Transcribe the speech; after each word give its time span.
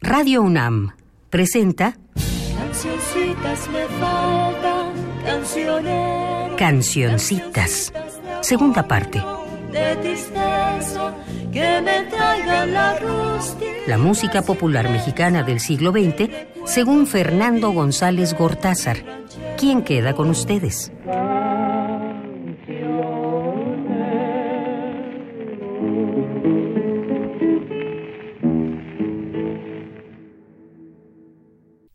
Radio 0.00 0.42
UNAM 0.42 0.92
presenta 1.30 1.96
Cancioncitas 2.58 3.68
me 3.70 3.86
faltan. 3.98 4.92
Cancioncitas. 6.56 7.92
Segunda 8.42 8.86
parte. 8.86 9.22
De 9.72 9.96
tristeza, 9.96 11.14
que 11.52 11.80
me 11.80 12.66
la 12.66 12.98
rústica. 12.98 13.72
La 13.86 13.98
música 13.98 14.42
popular 14.42 14.90
mexicana 14.90 15.42
del 15.42 15.60
siglo 15.60 15.92
XX, 15.92 16.30
según 16.66 17.06
Fernando 17.06 17.70
González 17.70 18.34
Gortázar. 18.34 18.98
¿Quién 19.56 19.82
queda 19.82 20.14
con 20.14 20.28
ustedes? 20.28 20.92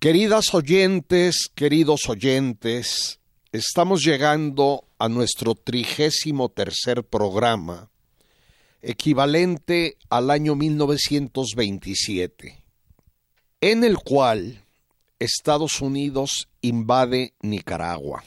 Queridas 0.02 0.54
oyentes, 0.56 1.52
queridos 1.54 2.10
oyentes, 2.10 3.20
estamos 3.52 4.04
llegando 4.04 4.88
a 4.98 5.08
nuestro 5.10 5.54
trigésimo 5.54 6.50
tercer 6.50 7.04
programa, 7.04 7.92
equivalente 8.82 10.00
al 10.10 10.32
año 10.32 10.56
1927, 10.56 12.64
en 13.62 13.84
el 13.84 14.00
cual 14.00 14.66
Estados 15.20 15.82
Unidos 15.82 16.50
invade 16.62 17.36
Nicaragua. 17.40 18.24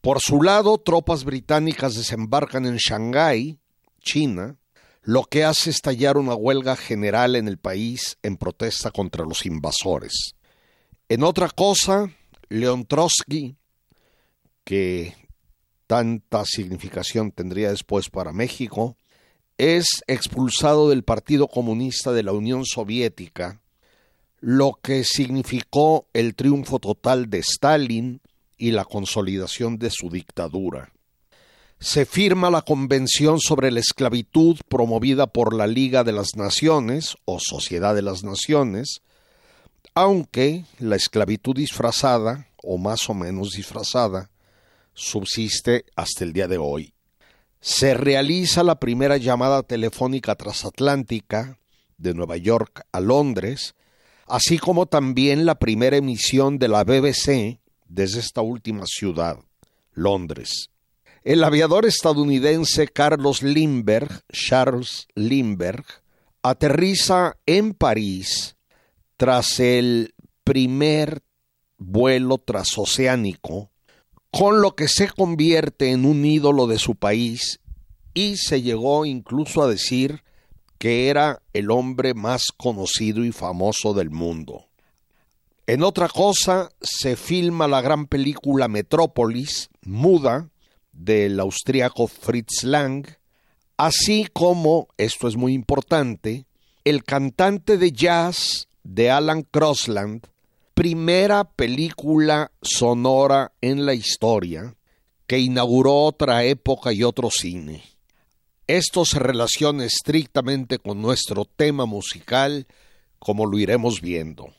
Por 0.00 0.20
su 0.22 0.40
lado, 0.40 0.78
tropas 0.78 1.24
británicas 1.24 1.96
desembarcan 1.96 2.64
en 2.64 2.78
Shanghái, 2.78 3.58
China, 4.00 4.56
lo 5.02 5.24
que 5.24 5.44
hace 5.44 5.68
estallar 5.68 6.16
una 6.16 6.34
huelga 6.34 6.76
general 6.76 7.36
en 7.36 7.46
el 7.46 7.58
país 7.58 8.16
en 8.22 8.38
protesta 8.38 8.90
contra 8.90 9.26
los 9.26 9.44
invasores. 9.44 10.34
En 11.10 11.22
otra 11.22 11.48
cosa, 11.48 12.10
Leon 12.50 12.84
Trotsky, 12.84 13.56
que 14.64 15.14
tanta 15.86 16.44
significación 16.44 17.32
tendría 17.32 17.70
después 17.70 18.10
para 18.10 18.34
México, 18.34 18.98
es 19.56 19.86
expulsado 20.06 20.90
del 20.90 21.04
Partido 21.04 21.48
Comunista 21.48 22.12
de 22.12 22.22
la 22.22 22.32
Unión 22.32 22.66
Soviética, 22.66 23.62
lo 24.40 24.78
que 24.82 25.02
significó 25.02 26.06
el 26.12 26.34
triunfo 26.34 26.78
total 26.78 27.30
de 27.30 27.38
Stalin 27.38 28.20
y 28.58 28.72
la 28.72 28.84
consolidación 28.84 29.78
de 29.78 29.88
su 29.90 30.10
dictadura. 30.10 30.92
Se 31.80 32.04
firma 32.04 32.50
la 32.50 32.60
Convención 32.60 33.40
sobre 33.40 33.70
la 33.70 33.80
Esclavitud 33.80 34.58
promovida 34.68 35.26
por 35.26 35.54
la 35.54 35.66
Liga 35.66 36.04
de 36.04 36.12
las 36.12 36.36
Naciones 36.36 37.16
o 37.24 37.38
Sociedad 37.40 37.94
de 37.94 38.02
las 38.02 38.24
Naciones, 38.24 39.00
aunque 39.94 40.64
la 40.78 40.96
esclavitud 40.96 41.56
disfrazada, 41.56 42.48
o 42.62 42.78
más 42.78 43.08
o 43.10 43.14
menos 43.14 43.52
disfrazada, 43.52 44.30
subsiste 44.94 45.84
hasta 45.96 46.24
el 46.24 46.32
día 46.32 46.48
de 46.48 46.58
hoy. 46.58 46.92
Se 47.60 47.94
realiza 47.94 48.62
la 48.62 48.78
primera 48.78 49.16
llamada 49.16 49.62
telefónica 49.62 50.34
transatlántica 50.36 51.58
de 51.96 52.14
Nueva 52.14 52.36
York 52.36 52.86
a 52.92 53.00
Londres, 53.00 53.74
así 54.26 54.58
como 54.58 54.86
también 54.86 55.46
la 55.46 55.58
primera 55.58 55.96
emisión 55.96 56.58
de 56.58 56.68
la 56.68 56.84
BBC 56.84 57.60
desde 57.88 58.20
esta 58.20 58.40
última 58.40 58.84
ciudad, 58.86 59.38
Londres. 59.92 60.70
El 61.24 61.42
aviador 61.42 61.86
estadounidense 61.86 62.86
Carlos 62.88 63.42
Lindbergh, 63.42 64.22
Charles 64.32 65.08
Lindbergh, 65.14 65.86
aterriza 66.42 67.36
en 67.46 67.74
París 67.74 68.54
tras 69.18 69.58
el 69.58 70.14
primer 70.44 71.22
vuelo 71.76 72.38
transoceánico, 72.38 73.70
con 74.30 74.62
lo 74.62 74.76
que 74.76 74.88
se 74.88 75.10
convierte 75.10 75.90
en 75.90 76.06
un 76.06 76.24
ídolo 76.24 76.66
de 76.68 76.78
su 76.78 76.94
país 76.94 77.60
y 78.14 78.36
se 78.36 78.62
llegó 78.62 79.04
incluso 79.04 79.62
a 79.62 79.68
decir 79.68 80.22
que 80.78 81.08
era 81.08 81.42
el 81.52 81.72
hombre 81.72 82.14
más 82.14 82.52
conocido 82.56 83.24
y 83.24 83.32
famoso 83.32 83.92
del 83.92 84.10
mundo. 84.10 84.68
En 85.66 85.82
otra 85.82 86.08
cosa, 86.08 86.70
se 86.80 87.16
filma 87.16 87.66
la 87.66 87.80
gran 87.80 88.06
película 88.06 88.68
Metrópolis, 88.68 89.68
muda, 89.82 90.48
del 90.92 91.40
austriaco 91.40 92.06
Fritz 92.06 92.62
Lang, 92.62 93.04
así 93.76 94.28
como, 94.32 94.86
esto 94.96 95.26
es 95.26 95.36
muy 95.36 95.54
importante, 95.54 96.46
el 96.84 97.02
cantante 97.02 97.76
de 97.78 97.90
jazz 97.90 98.67
de 98.88 99.10
Alan 99.10 99.42
Crossland, 99.42 100.26
primera 100.72 101.44
película 101.44 102.52
sonora 102.62 103.52
en 103.60 103.84
la 103.84 103.92
historia 103.92 104.76
que 105.26 105.38
inauguró 105.38 106.04
otra 106.04 106.44
época 106.44 106.94
y 106.94 107.02
otro 107.02 107.30
cine. 107.30 107.82
Esto 108.66 109.04
se 109.04 109.18
relaciona 109.18 109.84
estrictamente 109.84 110.78
con 110.78 111.02
nuestro 111.02 111.44
tema 111.44 111.84
musical, 111.84 112.66
como 113.18 113.44
lo 113.44 113.58
iremos 113.58 114.00
viendo. 114.00 114.54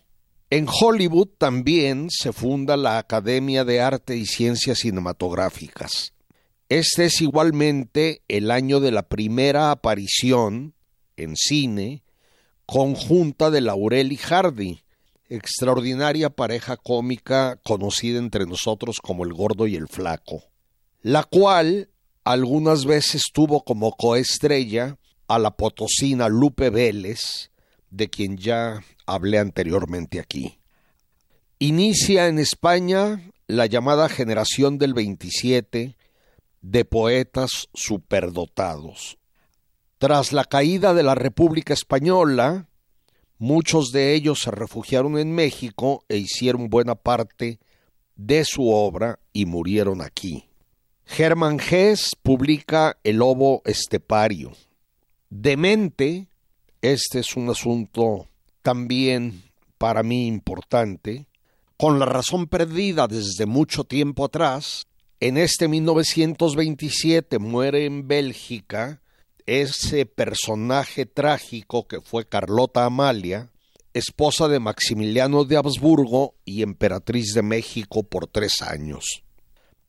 En 0.52 0.68
Hollywood 0.70 1.30
también 1.40 2.10
se 2.12 2.32
funda 2.32 2.78
la 2.78 3.00
Academia 3.00 3.66
de 3.66 3.82
Arte 3.82 4.16
y 4.16 4.28
Ciencias 4.28 4.80
Cinematográficas. 4.80 6.14
Este 6.70 7.06
es 7.06 7.20
igualmente 7.22 8.22
el 8.28 8.52
año 8.52 8.80
de 8.80 8.92
la 8.92 9.08
primera 9.10 9.72
aparición 9.72 10.76
en 11.18 11.36
cine 11.36 12.04
conjunta 12.70 13.50
de 13.50 13.62
Laurel 13.62 14.12
y 14.12 14.18
Hardy, 14.18 14.84
extraordinaria 15.28 16.30
pareja 16.30 16.78
cómica 16.78 17.60
conocida 17.64 18.20
entre 18.20 18.46
nosotros 18.46 19.00
como 19.02 19.24
el 19.24 19.34
gordo 19.34 19.66
y 19.66 19.76
el 19.76 19.88
flaco, 19.88 20.44
la 21.02 21.24
cual 21.24 21.90
algunas 22.24 22.86
veces 22.86 23.24
tuvo 23.34 23.64
como 23.64 23.94
coestrella 23.94 24.98
a 25.28 25.40
la 25.40 25.58
potosina 25.58 26.30
Lupe 26.30 26.70
Vélez, 26.70 27.50
de 27.90 28.08
quien 28.12 28.38
ya 28.38 28.84
hablé 29.08 29.40
anteriormente 29.40 30.20
aquí. 30.20 30.60
Inicia 31.58 32.28
en 32.28 32.38
España 32.38 33.32
la 33.48 33.66
llamada 33.66 34.10
generación 34.10 34.78
del 34.78 34.94
27 34.94 35.96
de 36.62 36.86
poetas 36.86 37.68
superdotados, 37.74 39.19
tras 40.00 40.32
la 40.32 40.46
caída 40.46 40.94
de 40.94 41.04
la 41.04 41.14
República 41.14 41.74
Española, 41.74 42.70
muchos 43.38 43.92
de 43.92 44.16
ellos 44.16 44.40
se 44.40 44.50
refugiaron 44.50 45.20
en 45.20 45.34
México 45.34 46.06
e 46.08 46.18
hicieron 46.18 46.70
buena 46.70 46.96
parte 46.96 47.60
de 48.16 48.46
su 48.46 48.70
obra 48.70 49.20
y 49.34 49.46
murieron 49.46 50.02
aquí. 50.02 50.46
Germán 51.06 51.60
Gess 51.60 52.16
publica 52.22 52.98
El 53.04 53.18
Lobo 53.18 53.62
Estepario. 53.66 54.54
Demente, 55.30 56.30
este 56.82 57.20
es 57.20 57.36
un 57.36 57.50
asunto 57.50 58.30
también 58.62 59.44
para 59.78 60.02
mí 60.02 60.28
importante, 60.28 61.28
con 61.76 62.00
la 62.00 62.06
razón 62.06 62.48
perdida 62.48 63.08
desde 63.08 63.46
mucho 63.46 63.84
tiempo 63.84 64.26
atrás, 64.26 64.88
en 65.20 65.38
este 65.38 65.68
1927 65.68 67.38
muere 67.40 67.86
en 67.86 68.08
Bélgica 68.08 69.02
ese 69.50 70.06
personaje 70.06 71.08
trágico 71.08 71.88
que 71.88 72.02
fue 72.02 72.28
Carlota 72.28 72.86
Amalia, 72.86 73.52
esposa 73.96 74.48
de 74.48 74.60
Maximiliano 74.60 75.44
de 75.44 75.58
Habsburgo 75.58 76.36
y 76.46 76.62
emperatriz 76.62 77.34
de 77.34 77.42
México 77.42 78.04
por 78.04 78.28
tres 78.28 78.62
años. 78.62 79.24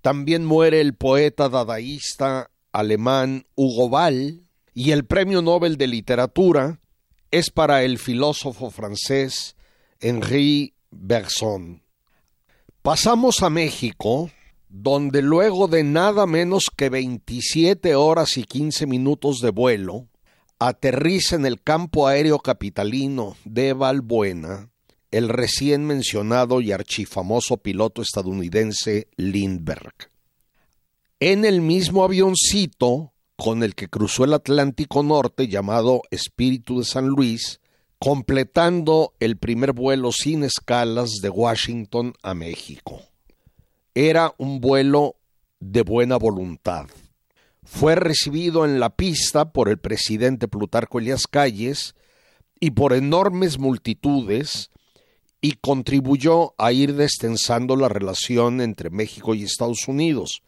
También 0.01 0.47
muere 0.47 0.81
el 0.81 0.95
poeta 0.95 1.51
dadaísta 1.51 2.51
alemán 2.73 3.45
Hugo 3.55 3.91
Ball 3.91 4.47
y 4.73 4.93
el 4.93 5.05
premio 5.05 5.43
Nobel 5.43 5.77
de 5.77 5.89
Literatura 5.89 6.81
es 7.31 7.51
para 7.51 7.83
el 7.83 7.99
filósofo 7.99 8.71
francés 8.71 9.57
Henri 10.01 10.73
Bergson. 10.91 11.83
Pasamos 12.81 13.43
a 13.43 13.51
México, 13.51 14.31
donde 14.71 15.21
luego 15.21 15.67
de 15.67 15.83
nada 15.83 16.27
menos 16.27 16.67
que 16.75 16.89
27 16.89 17.97
horas 17.97 18.39
y 18.39 18.45
15 18.45 18.87
minutos 18.87 19.41
de 19.41 19.51
vuelo, 19.51 20.07
aterriza 20.61 21.35
en 21.35 21.45
el 21.45 21.61
campo 21.61 22.07
aéreo 22.07 22.39
capitalino 22.39 23.37
de 23.45 23.73
Valbuena 23.73 24.71
el 25.11 25.29
recién 25.29 25.85
mencionado 25.87 26.61
y 26.61 26.71
archifamoso 26.71 27.57
piloto 27.57 28.01
estadounidense 28.01 29.09
Lindbergh. 29.17 30.09
En 31.19 31.45
el 31.45 31.63
mismo 31.63 32.05
avioncito 32.05 33.13
con 33.35 33.65
el 33.65 33.75
que 33.75 33.89
cruzó 33.89 34.23
el 34.23 34.35
Atlántico 34.35 35.03
Norte 35.03 35.49
llamado 35.49 36.03
Espíritu 36.13 36.79
de 36.79 36.85
San 36.85 37.09
Luis, 37.09 37.61
completando 37.99 39.15
el 39.19 39.37
primer 39.37 39.73
vuelo 39.73 40.13
sin 40.13 40.45
escalas 40.45 41.11
de 41.21 41.29
Washington 41.29 42.15
a 42.23 42.35
México 42.35 43.10
era 43.95 44.35
un 44.39 44.61
vuelo 44.61 45.17
de 45.59 45.83
buena 45.83 46.17
voluntad. 46.17 46.87
Fue 47.65 47.95
recibido 47.95 48.65
en 48.65 48.81
la 48.81 48.91
pista 48.91 49.53
por 49.53 49.69
el 49.69 49.79
presidente 49.79 50.49
Plutarco 50.49 50.99
Elias 50.99 51.27
Calles 51.27 51.95
y 52.59 52.73
por 52.73 52.93
enormes 52.93 53.59
multitudes 53.59 54.71
y 55.41 55.53
contribuyó 55.53 56.55
a 56.59 56.73
ir 56.73 56.95
destensando 56.95 57.77
la 57.77 57.89
relación 57.89 58.61
entre 58.61 58.91
México 58.91 59.35
y 59.35 59.45
Estados 59.45 59.89
Unidos, 59.89 60.43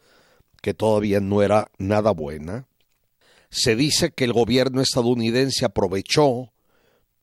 que 0.61 0.73
todavía 0.73 1.19
no 1.19 1.41
era 1.41 1.71
nada 1.77 2.11
buena. 2.11 2.67
Se 3.49 3.75
dice 3.75 4.11
que 4.11 4.23
el 4.23 4.33
gobierno 4.33 4.81
estadounidense 4.81 5.65
aprovechó 5.65 6.51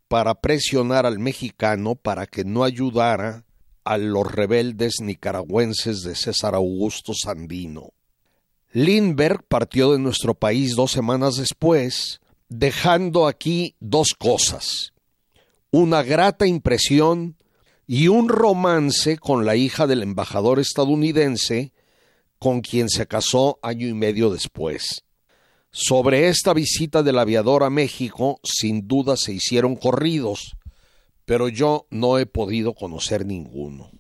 para 0.09 0.41
presionar 0.41 1.07
al 1.07 1.19
mexicano 1.19 1.95
para 1.95 2.27
que 2.27 2.45
no 2.45 2.65
ayudara 2.65 3.45
a 3.85 3.99
los 3.99 4.31
rebeldes 4.31 4.95
nicaragüenses 5.01 6.03
de 6.03 6.15
César 6.15 6.55
Augusto 6.55 7.13
Sandino. 7.15 7.93
Lindbergh 8.73 9.43
partió 9.49 9.93
de 9.93 9.99
nuestro 9.99 10.35
país 10.35 10.77
dos 10.77 10.93
semanas 10.93 11.37
después, 11.37 12.21
dejando 12.49 13.27
aquí 13.27 13.75
dos 13.81 14.15
cosas. 14.17 14.93
Una 15.71 16.03
grata 16.03 16.47
impresión 16.47 17.37
y 17.87 18.09
un 18.09 18.29
romance 18.29 19.19
con 19.19 19.45
la 19.45 19.57
hija 19.57 19.89
del 19.89 20.03
embajador 20.03 20.61
estadounidense, 20.61 21.73
con 22.39 22.61
quien 22.61 22.89
se 22.89 23.07
casó 23.07 23.59
año 23.63 23.89
y 23.89 23.95
medio 23.95 24.31
después. 24.31 25.05
Sobre 25.73 26.29
esta 26.29 26.53
visita 26.55 27.03
del 27.03 27.19
aviador 27.19 27.65
a 27.65 27.71
México, 27.71 28.41
sin 28.45 28.87
duda 28.89 29.17
se 29.17 29.33
hicieron 29.33 29.77
corridos, 29.77 30.57
pero 31.31 31.49
yo 31.49 31.87
no 31.91 32.19
he 32.19 32.27
podido 32.27 32.75
conocer 32.75 33.25
ninguno. 33.25 33.93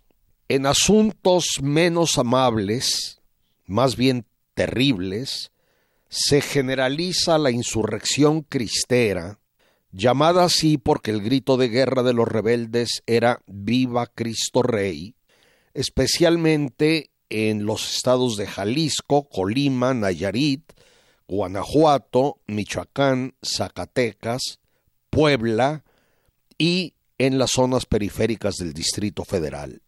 En 0.49 0.67
asuntos 0.67 1.61
menos 1.62 2.19
amables, 2.19 3.21
más 3.67 3.94
bien 3.94 4.27
terribles, 4.55 5.53
se 6.09 6.41
generaliza 6.41 7.38
la 7.38 7.53
insurrección 7.53 8.43
cristera, 8.43 9.38
llamada 9.93 10.43
así 10.43 10.77
porque 10.77 11.12
el 11.12 11.23
grito 11.23 11.56
de 11.56 11.69
guerra 11.69 12.03
de 12.03 12.15
los 12.15 12.27
rebeldes 12.27 13.05
era 13.06 13.43
Viva 13.47 14.09
Cristo 14.09 14.65
Rey, 14.65 15.15
especialmente 15.73 17.11
en 17.29 17.65
los 17.65 17.94
estados 17.94 18.37
de 18.38 18.49
Jalisco, 18.49 19.29
Colima, 19.29 19.94
Nayarit, 19.94 20.73
Guanajuato, 21.29 22.41
Michoacán, 22.49 23.37
Zacatecas, 23.41 24.59
Puebla 25.11 25.85
y 26.59 26.94
en 27.21 27.39
las 27.39 27.51
zonas 27.51 27.85
periféricas 27.85 28.57
del 28.57 28.73
Distrito 28.73 29.27
Federal. 29.27 29.83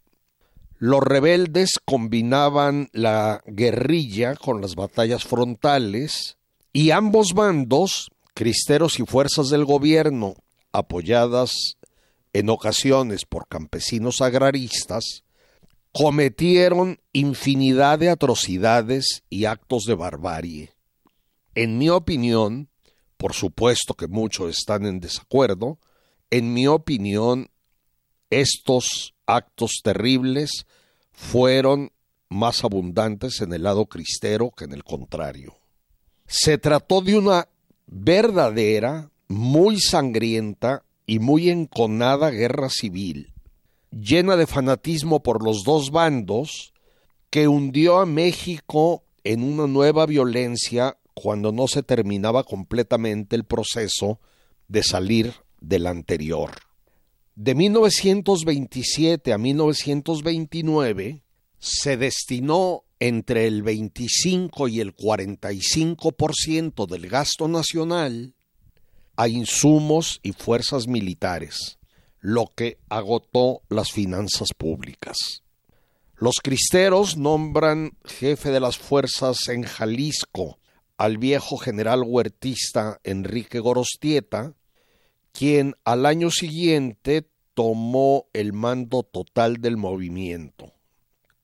Los 0.76 1.00
rebeldes 1.00 1.80
combinaban 1.82 2.90
la 2.92 3.42
guerrilla 3.46 4.36
con 4.36 4.60
las 4.60 4.74
batallas 4.74 5.24
frontales 5.24 6.36
y 6.74 6.90
ambos 6.90 7.32
bandos, 7.32 8.10
cristeros 8.34 9.00
y 9.00 9.06
fuerzas 9.06 9.48
del 9.48 9.64
gobierno, 9.64 10.34
apoyadas 10.72 11.78
en 12.34 12.50
ocasiones 12.50 13.24
por 13.24 13.48
campesinos 13.48 14.20
agraristas, 14.20 15.24
cometieron 15.90 17.00
infinidad 17.14 17.98
de 17.98 18.10
atrocidades 18.10 19.22
y 19.30 19.46
actos 19.46 19.84
de 19.84 19.94
barbarie. 19.94 20.74
En 21.54 21.78
mi 21.78 21.88
opinión, 21.88 22.68
por 23.16 23.32
supuesto 23.32 23.94
que 23.94 24.06
muchos 24.06 24.50
están 24.50 24.84
en 24.84 25.00
desacuerdo, 25.00 25.78
en 26.32 26.54
mi 26.54 26.66
opinión, 26.66 27.50
estos 28.30 29.14
actos 29.26 29.80
terribles 29.84 30.66
fueron 31.12 31.92
más 32.30 32.64
abundantes 32.64 33.42
en 33.42 33.52
el 33.52 33.64
lado 33.64 33.84
cristero 33.84 34.50
que 34.50 34.64
en 34.64 34.72
el 34.72 34.82
contrario. 34.82 35.54
Se 36.26 36.56
trató 36.56 37.02
de 37.02 37.18
una 37.18 37.48
verdadera, 37.86 39.10
muy 39.28 39.78
sangrienta 39.78 40.84
y 41.04 41.18
muy 41.18 41.50
enconada 41.50 42.30
guerra 42.30 42.70
civil, 42.70 43.34
llena 43.90 44.36
de 44.36 44.46
fanatismo 44.46 45.22
por 45.22 45.44
los 45.44 45.64
dos 45.64 45.90
bandos, 45.90 46.72
que 47.28 47.46
hundió 47.46 47.98
a 47.98 48.06
México 48.06 49.04
en 49.22 49.44
una 49.44 49.66
nueva 49.66 50.06
violencia 50.06 50.96
cuando 51.12 51.52
no 51.52 51.68
se 51.68 51.82
terminaba 51.82 52.42
completamente 52.42 53.36
el 53.36 53.44
proceso 53.44 54.18
de 54.68 54.82
salir 54.82 55.34
del 55.62 55.86
anterior. 55.86 56.50
De 57.34 57.54
1927 57.54 59.32
a 59.32 59.38
1929 59.38 61.22
se 61.58 61.96
destinó 61.96 62.84
entre 62.98 63.46
el 63.46 63.62
25 63.62 64.68
y 64.68 64.80
el 64.80 64.94
45% 64.94 66.86
del 66.86 67.08
gasto 67.08 67.48
nacional 67.48 68.34
a 69.16 69.28
insumos 69.28 70.20
y 70.22 70.32
fuerzas 70.32 70.86
militares, 70.86 71.78
lo 72.20 72.46
que 72.54 72.78
agotó 72.88 73.62
las 73.68 73.90
finanzas 73.92 74.48
públicas. 74.56 75.42
Los 76.16 76.36
cristeros 76.42 77.16
nombran 77.16 77.96
jefe 78.04 78.50
de 78.50 78.60
las 78.60 78.78
fuerzas 78.78 79.48
en 79.48 79.64
Jalisco 79.64 80.58
al 80.96 81.18
viejo 81.18 81.56
general 81.56 82.02
huertista 82.06 83.00
Enrique 83.02 83.58
Gorostieta, 83.58 84.54
quien 85.32 85.74
al 85.84 86.06
año 86.06 86.30
siguiente 86.30 87.28
tomó 87.54 88.26
el 88.32 88.52
mando 88.52 89.02
total 89.02 89.56
del 89.56 89.76
movimiento. 89.76 90.72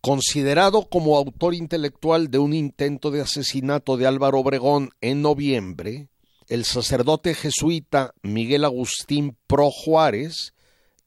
Considerado 0.01 0.89
como 0.89 1.17
autor 1.17 1.55
intelectual 1.55 2.31
de 2.31 2.39
un 2.39 2.55
intento 2.55 3.11
de 3.11 3.21
asesinato 3.21 3.97
de 3.97 4.07
Álvaro 4.07 4.39
Obregón 4.39 4.91
en 5.01 5.23
noviembre, 5.23 6.09
el 6.49 6.65
sacerdote 6.65 7.35
jesuita 7.35 8.15
Miguel 8.23 8.65
Agustín 8.65 9.37
Pro 9.47 9.71
Juárez 9.71 10.55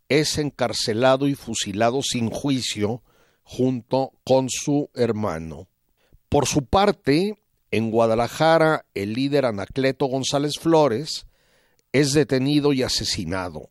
es 0.09 0.37
encarcelado 0.37 1.27
y 1.27 1.35
fusilado 1.35 2.01
sin 2.03 2.29
juicio 2.29 3.01
junto 3.43 4.11
con 4.23 4.49
su 4.49 4.89
hermano. 4.93 5.67
Por 6.29 6.45
su 6.45 6.65
parte, 6.65 7.41
en 7.71 7.91
Guadalajara, 7.91 8.85
el 8.93 9.13
líder 9.13 9.45
Anacleto 9.45 10.05
González 10.07 10.59
Flores 10.59 11.25
es 11.93 12.13
detenido 12.13 12.73
y 12.73 12.83
asesinado. 12.83 13.69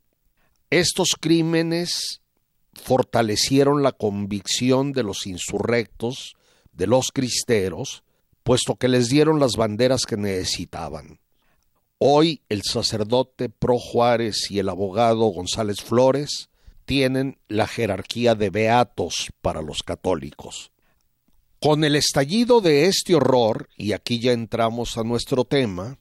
Estos 0.70 1.16
crímenes 1.18 2.20
fortalecieron 2.74 3.82
la 3.82 3.92
convicción 3.92 4.92
de 4.92 5.02
los 5.02 5.26
insurrectos, 5.26 6.34
de 6.72 6.86
los 6.86 7.08
cristeros, 7.12 8.04
puesto 8.42 8.76
que 8.76 8.88
les 8.88 9.08
dieron 9.08 9.40
las 9.40 9.52
banderas 9.52 10.02
que 10.06 10.16
necesitaban. 10.16 11.20
Hoy 11.98 12.42
el 12.48 12.62
sacerdote 12.62 13.48
Pro 13.48 13.78
Juárez 13.78 14.50
y 14.50 14.58
el 14.58 14.68
abogado 14.68 15.26
González 15.26 15.82
Flores 15.82 16.48
tienen 16.86 17.38
la 17.48 17.66
jerarquía 17.66 18.34
de 18.34 18.50
beatos 18.50 19.30
para 19.42 19.60
los 19.62 19.82
católicos. 19.82 20.72
Con 21.60 21.84
el 21.84 21.94
estallido 21.94 22.62
de 22.62 22.86
este 22.86 23.14
horror, 23.14 23.68
y 23.76 23.92
aquí 23.92 24.18
ya 24.18 24.32
entramos 24.32 24.96
a 24.96 25.04
nuestro 25.04 25.44
tema, 25.44 25.99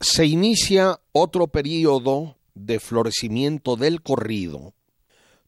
se 0.00 0.26
inicia 0.26 1.00
otro 1.12 1.48
periodo 1.48 2.36
de 2.54 2.80
florecimiento 2.80 3.76
del 3.76 4.02
corrido, 4.02 4.74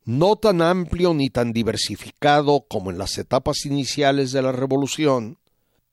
no 0.05 0.37
tan 0.37 0.62
amplio 0.62 1.14
ni 1.14 1.31
tan 1.31 1.52
diversificado 1.52 2.64
como 2.69 2.90
en 2.90 2.99
las 2.99 3.19
etapas 3.19 3.67
iniciales 3.67 4.33
de 4.33 4.43
la 4.43 4.52
revolución, 4.52 5.38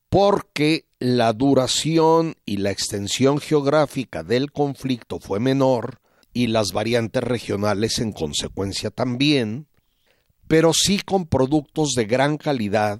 porque 0.09 0.85
la 0.99 1.33
duración 1.33 2.35
y 2.45 2.57
la 2.57 2.71
extensión 2.71 3.39
geográfica 3.39 4.23
del 4.23 4.51
conflicto 4.51 5.19
fue 5.19 5.39
menor 5.39 5.99
y 6.33 6.47
las 6.47 6.71
variantes 6.71 7.23
regionales 7.23 7.99
en 7.99 8.11
consecuencia 8.11 8.89
también, 8.89 9.67
pero 10.47 10.71
sí 10.73 10.99
con 10.99 11.25
productos 11.25 11.93
de 11.95 12.05
gran 12.05 12.37
calidad, 12.37 12.99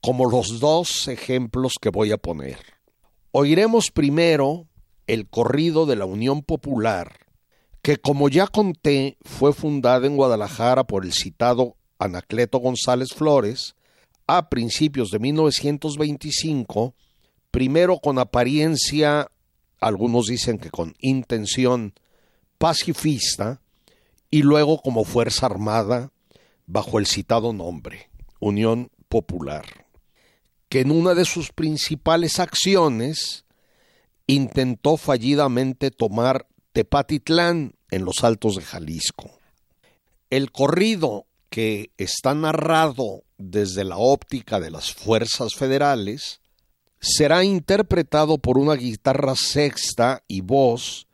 como 0.00 0.28
los 0.28 0.60
dos 0.60 1.08
ejemplos 1.08 1.74
que 1.80 1.90
voy 1.90 2.12
a 2.12 2.18
poner. 2.18 2.58
Oiremos 3.34 3.90
primero 3.90 4.68
el 5.06 5.26
corrido 5.26 5.86
de 5.86 5.96
la 5.96 6.04
Unión 6.04 6.42
Popular, 6.42 7.28
que 7.80 7.96
como 7.96 8.28
ya 8.28 8.46
conté 8.46 9.16
fue 9.22 9.54
fundada 9.54 10.06
en 10.06 10.16
Guadalajara 10.16 10.84
por 10.84 11.06
el 11.06 11.14
citado 11.14 11.78
Anacleto 11.98 12.58
González 12.58 13.14
Flores 13.14 13.74
a 14.26 14.50
principios 14.50 15.10
de 15.10 15.18
1925, 15.18 16.94
primero 17.50 18.00
con 18.00 18.18
apariencia, 18.18 19.30
algunos 19.80 20.26
dicen 20.26 20.58
que 20.58 20.68
con 20.68 20.94
intención 20.98 21.94
pacifista, 22.58 23.62
y 24.30 24.42
luego 24.42 24.82
como 24.82 25.04
Fuerza 25.04 25.46
Armada 25.46 26.12
bajo 26.66 26.98
el 26.98 27.06
citado 27.06 27.54
nombre, 27.54 28.10
Unión 28.40 28.90
Popular 29.08 29.64
que 30.72 30.80
en 30.80 30.90
una 30.90 31.12
de 31.12 31.26
sus 31.26 31.52
principales 31.52 32.40
acciones 32.40 33.44
intentó 34.26 34.96
fallidamente 34.96 35.90
tomar 35.90 36.46
Tepatitlán 36.72 37.74
en 37.90 38.06
los 38.06 38.24
altos 38.24 38.56
de 38.56 38.62
Jalisco. 38.62 39.30
El 40.30 40.50
corrido 40.50 41.26
que 41.50 41.90
está 41.98 42.34
narrado 42.34 43.24
desde 43.36 43.84
la 43.84 43.98
óptica 43.98 44.60
de 44.60 44.70
las 44.70 44.94
fuerzas 44.94 45.54
federales 45.54 46.40
será 46.98 47.44
interpretado 47.44 48.38
por 48.38 48.56
una 48.56 48.72
guitarra 48.72 49.34
sexta 49.36 50.24
y 50.26 50.40
voz 50.40 51.06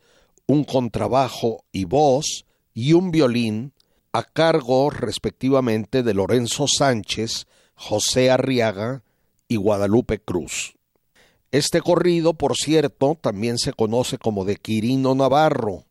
un 0.46 0.62
contrabajo 0.62 1.64
y 1.72 1.84
voz 1.84 2.44
y 2.74 2.92
un 2.92 3.10
violín 3.10 3.72
a 4.12 4.22
cargo 4.22 4.90
respectivamente 4.90 6.04
de 6.04 6.14
Lorenzo 6.14 6.66
Sánchez, 6.68 7.48
José 7.74 8.30
Arriaga 8.30 9.02
y 9.48 9.56
Guadalupe 9.56 10.20
Cruz. 10.20 10.74
Este 11.50 11.80
corrido, 11.80 12.34
por 12.34 12.54
cierto, 12.56 13.18
también 13.20 13.58
se 13.58 13.72
conoce 13.72 14.18
como 14.18 14.44
de 14.44 14.56
Quirino 14.56 15.14
Navarro, 15.14 15.86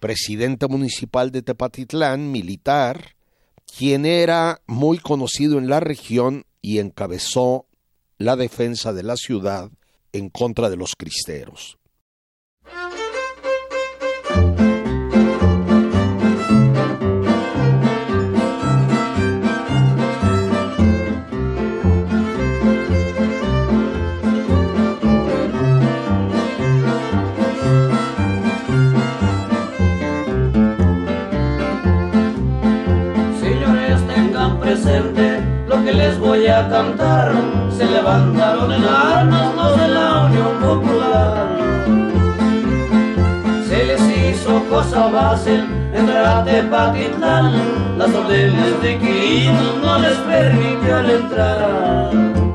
presidente 0.00 0.66
municipal 0.66 1.30
de 1.30 1.42
Tepatitlán, 1.42 2.32
militar, 2.32 3.14
quien 3.66 4.04
era 4.04 4.60
muy 4.66 4.98
conocido 4.98 5.58
en 5.58 5.68
la 5.68 5.80
región 5.80 6.44
y 6.60 6.78
encabezó 6.78 7.66
la 8.18 8.34
defensa 8.34 8.92
de 8.92 9.04
la 9.04 9.16
ciudad 9.16 9.70
en 10.12 10.28
contra 10.28 10.70
de 10.70 10.76
los 10.76 10.94
cristeros. 10.96 11.78
Voy 36.18 36.46
a 36.46 36.68
cantar, 36.68 37.32
se 37.76 37.84
levantaron 37.84 38.72
en 38.72 38.84
armas 38.84 39.54
los 39.54 39.80
de 39.80 39.88
la 39.88 40.24
Unión 40.24 40.60
Popular. 40.60 41.46
Se 43.68 43.84
les 43.84 44.00
hizo 44.18 44.62
cosa 44.68 45.06
base 45.08 45.62
en 45.94 46.08
Ratepatitlán, 46.08 47.98
las 47.98 48.14
órdenes 48.14 48.82
de 48.82 48.98
Quirino 48.98 49.76
no 49.82 49.98
les 49.98 50.16
permitió 50.18 50.98
entrar. 50.98 52.45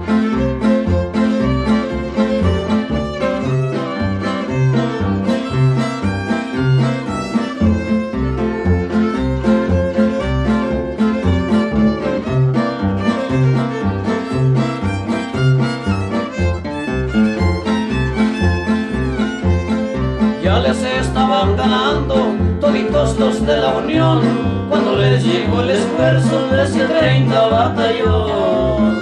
De 23.51 23.57
la 23.57 23.73
Unión 23.75 24.21
cuando 24.69 24.95
les 24.95 25.23
llegó 25.25 25.61
el 25.61 25.71
esfuerzo 25.71 26.47
de 26.47 26.63
ese 26.63 26.85
30 26.85 27.47
batallón. 27.47 28.99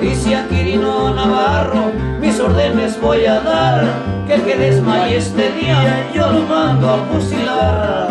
Dice 0.00 0.36
a 0.36 0.46
Quirino 0.48 1.12
Navarro, 1.12 1.90
mis 2.20 2.38
órdenes 2.38 3.00
voy 3.00 3.26
a 3.26 3.40
dar, 3.40 3.84
que 4.26 4.34
el 4.34 4.42
que 4.42 4.56
desmaye 4.56 5.16
este 5.16 5.50
día 5.52 6.08
yo 6.14 6.30
lo 6.30 6.42
mando 6.42 6.88
a 6.88 6.98
fusilar. 7.10 8.08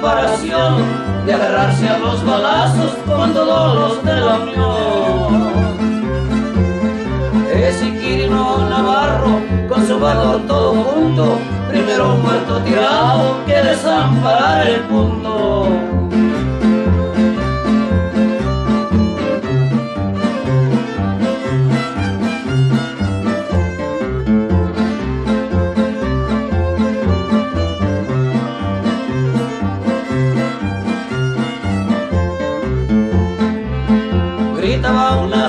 De 0.00 1.34
agarrarse 1.34 1.86
a 1.86 1.98
los 1.98 2.24
balazos 2.24 2.92
con 3.06 3.34
todos 3.34 3.74
los 3.74 4.04
de 4.04 4.16
la 4.16 4.38
Unión. 4.38 5.50
Ese 7.52 7.92
Quirino 7.98 8.66
Navarro, 8.70 9.40
con 9.68 9.86
su 9.86 10.00
valor 10.00 10.40
todo 10.46 10.72
junto, 10.72 11.38
primero 11.68 12.16
muerto 12.16 12.62
tirado 12.62 13.44
que 13.44 13.52
desamparar 13.52 14.66
el 14.68 14.80
punto. 14.84 15.59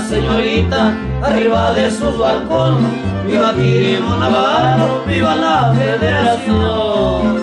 Señorita 0.08 0.94
arriba 1.22 1.74
de 1.74 1.92
su 1.92 2.18
balcón. 2.18 2.78
Viva 3.26 3.54
Quirino 3.54 4.18
Navarro, 4.18 5.04
viva 5.08 5.36
la 5.36 5.74
federación. 5.74 7.42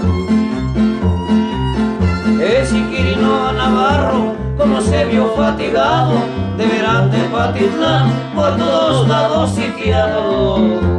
Ese 2.40 2.82
Quirino 2.88 3.52
Navarro, 3.52 4.34
como 4.56 4.80
se 4.80 5.04
vio 5.06 5.28
fatigado, 5.36 6.14
de 6.56 7.18
Patitlán 7.32 8.10
por 8.34 8.56
todos 8.56 9.08
lados 9.08 9.50
sitiado. 9.50 10.97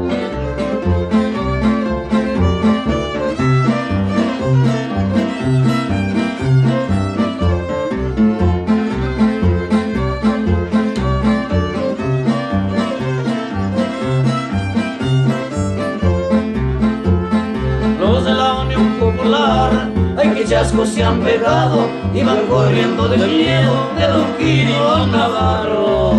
Chascos 20.50 20.90
se 20.90 21.04
han 21.04 21.20
pegado 21.22 21.88
y 22.12 22.24
van 22.24 22.48
corriendo 22.48 23.08
de 23.08 23.18
miedo 23.18 23.88
de 23.96 24.08
Don 24.08 24.26
Quirino 24.36 25.06
Navarro. 25.06 26.14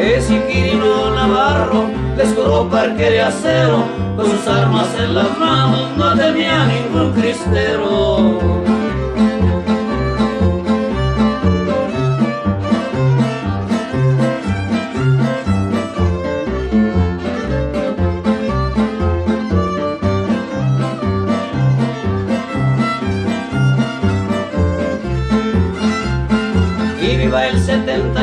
Ese 0.00 0.44
Quirino 0.48 1.14
Navarro 1.14 1.88
les 2.16 2.28
parque 2.68 3.10
de 3.10 3.22
acero, 3.22 3.84
con 4.16 4.26
sus 4.26 4.48
armas 4.48 4.88
en 4.98 5.14
las 5.14 5.38
manos 5.38 5.96
no 5.96 6.16
temía 6.16 6.66
ningún 6.66 7.12
cristero. 7.12 8.55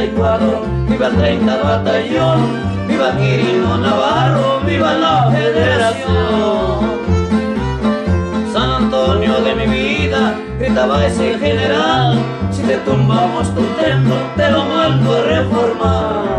Viva 0.07 1.07
el 1.07 1.15
30 1.17 1.63
batallón, 1.63 2.87
viva 2.87 3.15
Quirino 3.15 3.77
Navarro, 3.77 4.59
viva 4.65 4.93
la 4.93 5.31
federación. 5.31 6.93
San 8.51 8.83
Antonio 8.83 9.39
de 9.41 9.55
mi 9.55 9.65
vida, 9.67 10.35
gritaba 10.59 11.05
ese 11.05 11.39
general, 11.39 12.17
si 12.51 12.63
te 12.63 12.77
tumbamos 12.77 13.53
tu 13.55 13.61
templo, 13.81 14.15
te 14.35 14.49
lo 14.49 14.65
mando 14.65 15.13
a 15.13 15.21
reformar. 15.21 16.32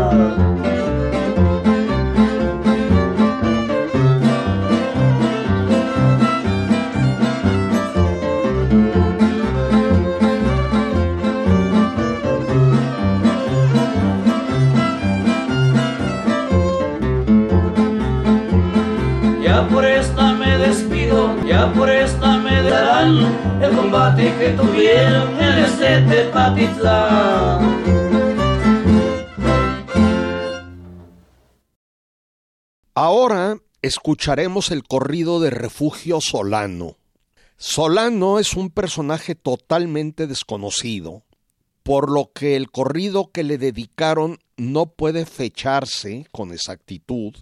El 23.05 23.75
combate 23.75 24.33
que 24.37 24.49
tuvieron 24.51 25.39
en 25.39 25.59
este 25.59 26.01
Tepatitlán. 26.01 27.85
Ahora 32.95 33.57
escucharemos 33.81 34.71
el 34.71 34.83
corrido 34.83 35.39
de 35.39 35.51
Refugio 35.51 36.19
Solano. 36.19 36.97
Solano 37.57 38.39
es 38.39 38.55
un 38.55 38.69
personaje 38.69 39.35
totalmente 39.35 40.27
desconocido, 40.27 41.23
por 41.83 42.11
lo 42.11 42.31
que 42.33 42.55
el 42.55 42.71
corrido 42.71 43.31
que 43.31 43.43
le 43.43 43.57
dedicaron 43.57 44.39
no 44.57 44.87
puede 44.87 45.25
fecharse 45.25 46.25
con 46.31 46.51
exactitud, 46.51 47.35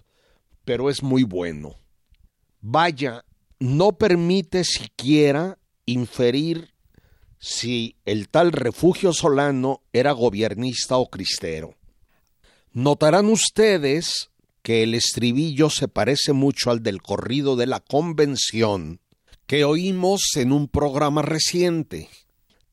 pero 0.64 0.90
es 0.90 1.02
muy 1.02 1.22
bueno. 1.22 1.76
Vaya, 2.60 3.24
no 3.64 3.92
permite 3.92 4.62
siquiera 4.62 5.56
inferir 5.86 6.74
si 7.38 7.96
el 8.04 8.28
tal 8.28 8.52
refugio 8.52 9.14
solano 9.14 9.80
era 9.94 10.12
gobiernista 10.12 10.98
o 10.98 11.08
cristero. 11.08 11.74
Notarán 12.72 13.24
ustedes 13.24 14.28
que 14.60 14.82
el 14.82 14.92
estribillo 14.92 15.70
se 15.70 15.88
parece 15.88 16.34
mucho 16.34 16.70
al 16.70 16.82
del 16.82 17.00
corrido 17.00 17.56
de 17.56 17.66
la 17.66 17.80
convención 17.80 19.00
que 19.46 19.64
oímos 19.64 20.36
en 20.36 20.52
un 20.52 20.68
programa 20.68 21.22
reciente. 21.22 22.10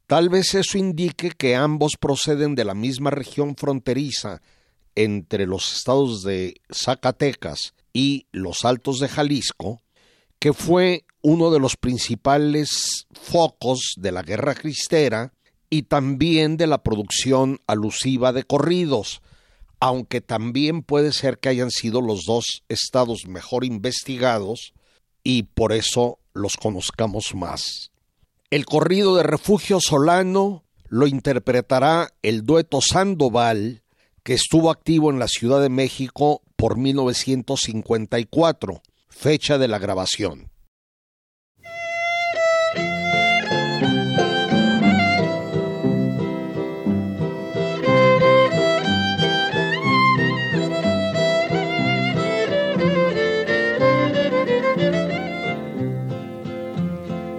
Tal 0.08 0.28
vez 0.28 0.56
eso 0.56 0.78
indique 0.78 1.32
que 1.32 1.56
ambos 1.56 1.94
proceden 1.98 2.54
de 2.54 2.66
la 2.66 2.74
misma 2.74 3.12
región 3.12 3.56
fronteriza 3.56 4.42
entre 4.96 5.46
los 5.46 5.74
estados 5.74 6.24
de 6.24 6.56
Zacatecas 6.70 7.76
y 7.94 8.28
los 8.34 8.66
Altos 8.66 9.00
de 9.00 9.08
Jalisco, 9.08 9.82
que 10.42 10.52
fue 10.54 11.06
uno 11.22 11.52
de 11.52 11.60
los 11.60 11.78
principales 11.78 13.06
focos 13.12 13.94
de 13.98 14.12
la 14.12 14.24
guerra 14.24 14.56
cristera 14.56 15.34
y 15.70 15.84
también 15.84 16.58
de 16.58 16.66
la 16.66 16.82
producción 16.82 17.60
alusiva 17.68 18.34
de 18.34 18.44
corridos, 18.44 19.22
aunque 19.80 20.20
también 20.20 20.82
puede 20.82 21.12
ser 21.12 21.38
que 21.38 21.50
hayan 21.50 21.70
sido 21.70 22.02
los 22.02 22.24
dos 22.26 22.64
estados 22.70 23.28
mejor 23.28 23.64
investigados 23.64 24.74
y 25.24 25.44
por 25.44 25.74
eso 25.74 26.18
los 26.34 26.58
conozcamos 26.58 27.36
más. 27.36 27.92
El 28.50 28.66
corrido 28.66 29.16
de 29.16 29.22
Refugio 29.22 29.80
Solano 29.80 30.64
lo 30.88 31.06
interpretará 31.06 32.16
el 32.24 32.48
dueto 32.48 32.82
Sandoval, 32.82 33.84
que 34.24 34.34
estuvo 34.34 34.72
activo 34.72 35.12
en 35.12 35.20
la 35.20 35.28
Ciudad 35.28 35.62
de 35.62 35.70
México 35.70 36.42
por 36.56 36.78
1954, 36.78 38.82
fecha 39.22 39.60
de 39.60 39.68
la 39.68 39.78
grabación. 39.78 40.50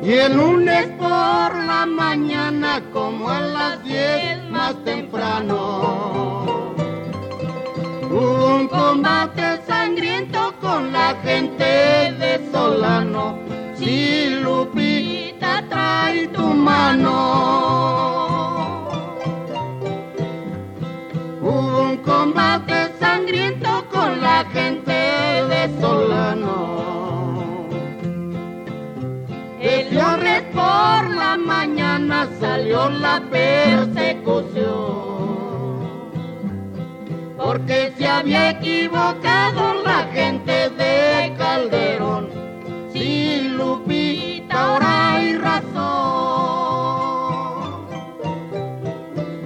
Y 0.04 0.12
el 0.12 0.36
lunes 0.36 0.86
por 0.98 1.08
la 1.08 1.84
mañana, 1.84 2.80
como 2.92 3.28
a 3.28 3.40
las 3.40 3.82
diez 3.82 4.38
más 4.50 4.76
temprano, 4.84 6.72
un 8.08 8.68
combate 8.68 9.31
gente 11.22 11.64
de 12.18 12.40
Solano. 12.52 13.38
Si 13.76 14.28
Lupita 14.42 15.64
trae 15.68 16.28
tu 16.28 16.42
mano. 16.42 17.16
Hubo 21.40 21.82
un 21.82 21.96
combate 21.98 22.92
sangriento 22.98 23.84
con 23.90 24.20
la 24.20 24.44
gente 24.52 24.92
de 24.92 25.80
Solano. 25.80 26.72
El 29.60 29.88
viernes 29.90 30.42
por 30.52 31.10
la 31.10 31.36
mañana 31.36 32.28
salió 32.40 32.90
la 32.90 33.20
persecución, 33.30 34.66
porque 37.36 37.92
se 37.96 38.08
había 38.08 38.50
equivocado 38.50 39.74
la 39.84 40.01
de 40.82 41.34
Calderón. 41.38 42.28
Si 42.92 43.40
Lupita 43.56 44.54
ahora 44.64 45.14
hay 45.14 45.36
razón, 45.36 45.72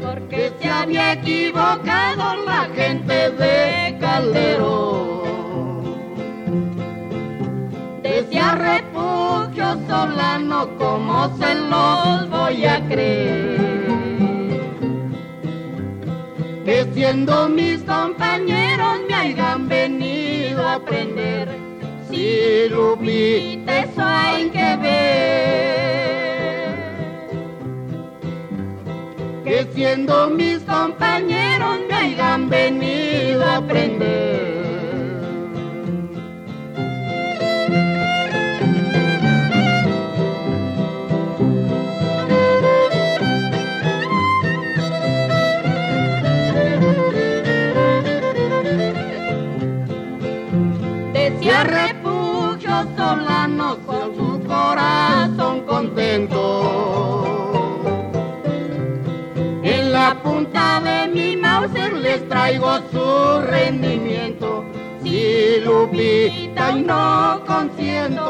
porque 0.02 0.52
se 0.58 0.68
había 0.68 1.12
equivocado 1.12 2.24
la 2.44 2.62
gente 2.74 3.30
de 3.42 3.96
Calderón. 4.00 5.06
Decía 8.02 8.52
refugio 8.52 9.66
solano, 9.88 10.58
como 10.78 11.16
se 11.38 11.54
los 11.54 12.30
voy 12.30 12.64
a 12.64 12.76
creer? 12.88 13.76
Que 16.64 16.76
siendo 16.94 17.48
mis 17.48 17.82
compañeros 17.82 19.00
me 19.08 19.14
hayan 19.14 19.68
venido 19.68 20.16
a 20.22 20.25
aprender, 20.74 21.48
si 22.10 22.68
Lupita 22.68 23.78
eso 23.78 24.02
hay 24.02 24.50
que 24.50 24.76
ver. 24.76 25.06
Que 29.44 29.66
siendo 29.72 30.30
mis 30.30 30.58
compañeros 30.60 31.78
me 31.88 31.94
hayan 31.94 32.48
venido 32.48 33.44
a 33.44 33.56
aprender. 33.56 34.45
No 66.86 67.42
consiento. 67.46 68.26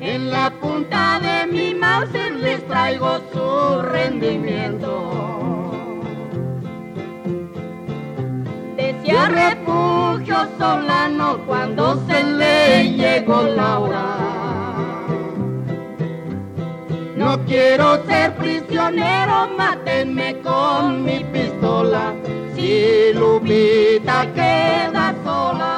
En 0.00 0.30
la 0.30 0.50
punta 0.50 1.20
de 1.20 1.46
mi 1.52 1.74
Mauser 1.74 2.32
les 2.36 2.66
traigo 2.66 3.18
su 3.32 3.82
rendimiento. 3.82 4.92
Decía 8.76 9.28
refugio 9.28 10.48
solano 10.58 11.38
cuando 11.46 12.02
se 12.06 12.24
le 12.24 12.92
llegó 12.92 13.42
la 13.42 13.78
hora. 13.78 14.16
No 17.16 17.38
quiero 17.44 18.04
ser 18.06 18.34
prisionero, 18.36 19.48
mátenme 19.56 20.38
con 20.40 21.04
mi 21.04 21.24
pistola. 21.24 22.15
Si 22.56 23.12
Lupita 23.12 24.32
queda 24.32 25.14
sola. 25.22 25.74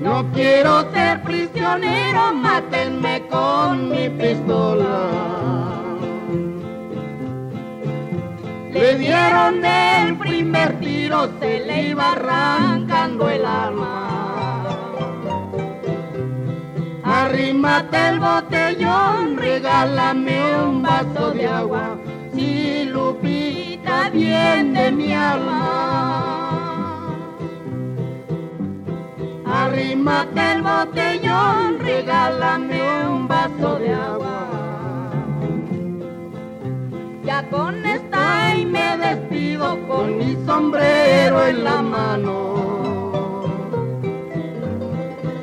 No 0.00 0.24
quiero 0.32 0.88
ser 0.92 1.20
prisionero, 1.24 2.32
mátenme 2.32 3.26
con 3.28 3.90
mi 3.90 4.08
pistola. 4.08 5.08
Le 8.70 8.98
dieron 8.98 9.64
el 9.64 10.16
primer 10.18 10.78
tiro, 10.78 11.28
se 11.40 11.66
le 11.66 11.88
iba 11.88 12.12
arrancando 12.12 13.28
el 13.28 13.44
alma. 13.44 14.62
Arrímate 17.02 18.08
el 18.10 18.20
botellón, 18.20 19.36
regálame 19.38 20.56
un 20.62 20.82
vaso 20.82 21.32
de 21.32 21.46
agua. 21.48 21.96
Lupita 22.96 24.08
viene 24.08 24.90
mi 24.90 25.12
alma. 25.12 25.64
Arrímate 29.44 30.52
el 30.52 30.62
botellón, 30.62 31.78
regálame 31.80 33.06
un 33.06 33.28
vaso 33.28 33.78
de 33.78 33.92
agua. 33.92 34.38
Ya 37.22 37.46
con 37.50 37.84
esta 37.84 38.54
y 38.56 38.64
me 38.64 38.96
despido 38.96 39.78
con 39.86 40.16
mi 40.16 40.34
sombrero 40.46 41.46
en 41.48 41.64
la 41.64 41.82
mano. 41.82 42.34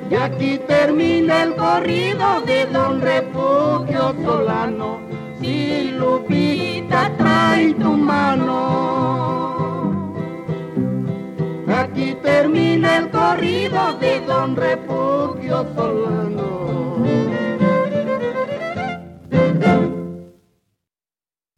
Y 0.10 0.16
aquí 0.16 0.60
termina 0.68 1.44
el 1.44 1.56
corrido 1.56 2.42
de 2.48 2.66
Don 2.66 3.00
Refugio 3.00 4.16
Solano. 4.26 5.04
Si 5.40 5.92
Lupita 6.00 7.12
trae 7.18 7.33
y 7.62 7.74
tu 7.74 7.92
mano. 7.92 8.54
Aquí 11.68 12.16
termina 12.24 12.98
el 12.98 13.10
corrido 13.12 13.98
de 14.00 14.22
Don 14.22 14.56
Refugio 14.56 15.68
Solano. 15.76 17.04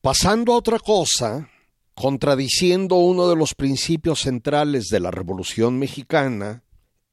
Pasando 0.02 0.54
a 0.54 0.58
otra 0.58 0.80
cosa, 0.80 1.50
contradiciendo 1.96 2.96
uno 2.96 3.28
de 3.28 3.36
los 3.36 3.56
principios 3.56 4.20
centrales 4.20 4.90
de 4.90 5.00
la 5.00 5.10
Revolución 5.12 5.80
Mexicana, 5.80 6.64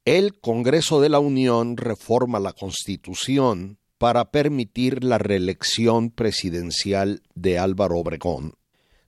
el 0.05 0.39
Congreso 0.39 1.01
de 1.01 1.09
la 1.09 1.19
Unión 1.19 1.77
reforma 1.77 2.39
la 2.39 2.53
Constitución 2.53 3.79
para 3.97 4.31
permitir 4.31 5.03
la 5.03 5.17
reelección 5.17 6.11
presidencial 6.11 7.23
de 7.33 7.57
Álvaro 7.57 7.97
Obregón 7.97 8.53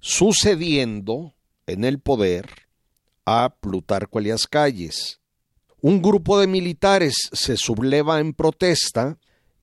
sucediendo 0.07 1.33
en 1.65 1.83
el 1.83 1.99
poder 1.99 2.47
a 3.25 3.55
Plutarco 3.59 4.19
Elias 4.19 4.45
Calles. 4.45 5.19
Un 5.81 6.03
grupo 6.03 6.39
de 6.39 6.45
militares 6.45 7.15
se 7.33 7.57
subleva 7.57 8.19
en 8.19 8.33
protesta 8.33 9.17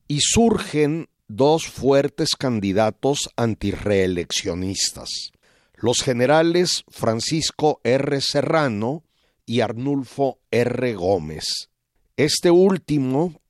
y 0.09 0.19
surgen 0.21 1.09
dos 1.29 1.69
fuertes 1.69 2.31
candidatos 2.37 3.31
antireeleccionistas, 3.37 5.31
los 5.77 5.99
generales 6.03 6.83
Francisco 6.89 7.81
R. 7.85 8.21
Serrano 8.21 9.05
y 9.47 9.61
Arnulfo 9.61 10.41
R. 10.51 10.95
Gómez. 10.95 11.71
Este 12.17 12.51
último 12.51 13.41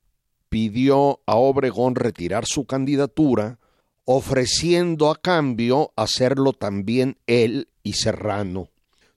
pidió 0.47 1.21
a 1.25 1.37
Obregón 1.37 1.95
retirar 1.95 2.45
su 2.45 2.65
candidatura, 2.65 3.57
ofreciendo 4.05 5.09
a 5.09 5.15
cambio 5.15 5.91
hacerlo 5.95 6.53
también 6.53 7.17
él 7.27 7.69
y 7.83 7.93
Serrano. 7.93 8.69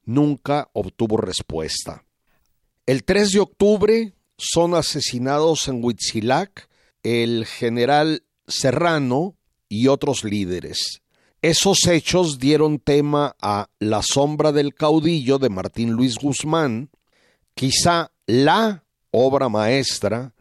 Nunca 0.04 0.68
obtuvo 0.72 1.16
respuesta. 1.16 2.04
El 2.86 3.04
3 3.04 3.32
de 3.32 3.40
octubre 3.40 4.12
son 4.38 4.74
asesinados 4.74 5.66
en 5.68 5.84
Huitzilac 5.84 6.68
el 7.02 7.46
general 7.46 8.22
Serrano 8.46 9.36
y 9.68 9.88
otros 9.88 10.24
líderes. 10.24 11.02
Esos 11.42 11.86
hechos 11.86 12.38
dieron 12.38 12.78
tema 12.78 13.36
a 13.40 13.68
La 13.78 14.02
sombra 14.02 14.52
del 14.52 14.74
caudillo 14.74 15.38
de 15.38 15.48
Martín 15.48 15.92
Luis 15.92 16.16
Guzmán, 16.16 16.90
quizá 17.54 18.12
la 18.26 18.84
obra 19.10 19.48
maestra 19.48 20.34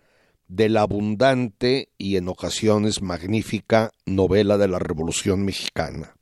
de 0.48 0.70
la 0.70 0.82
abundante 0.82 1.90
y 1.98 2.18
en 2.18 2.28
ocasiones 2.28 3.02
magnífica 3.02 3.92
novela 4.06 4.58
de 4.58 4.68
la 4.68 4.80
Revolución 4.80 5.44
Mexicana. 5.44 6.16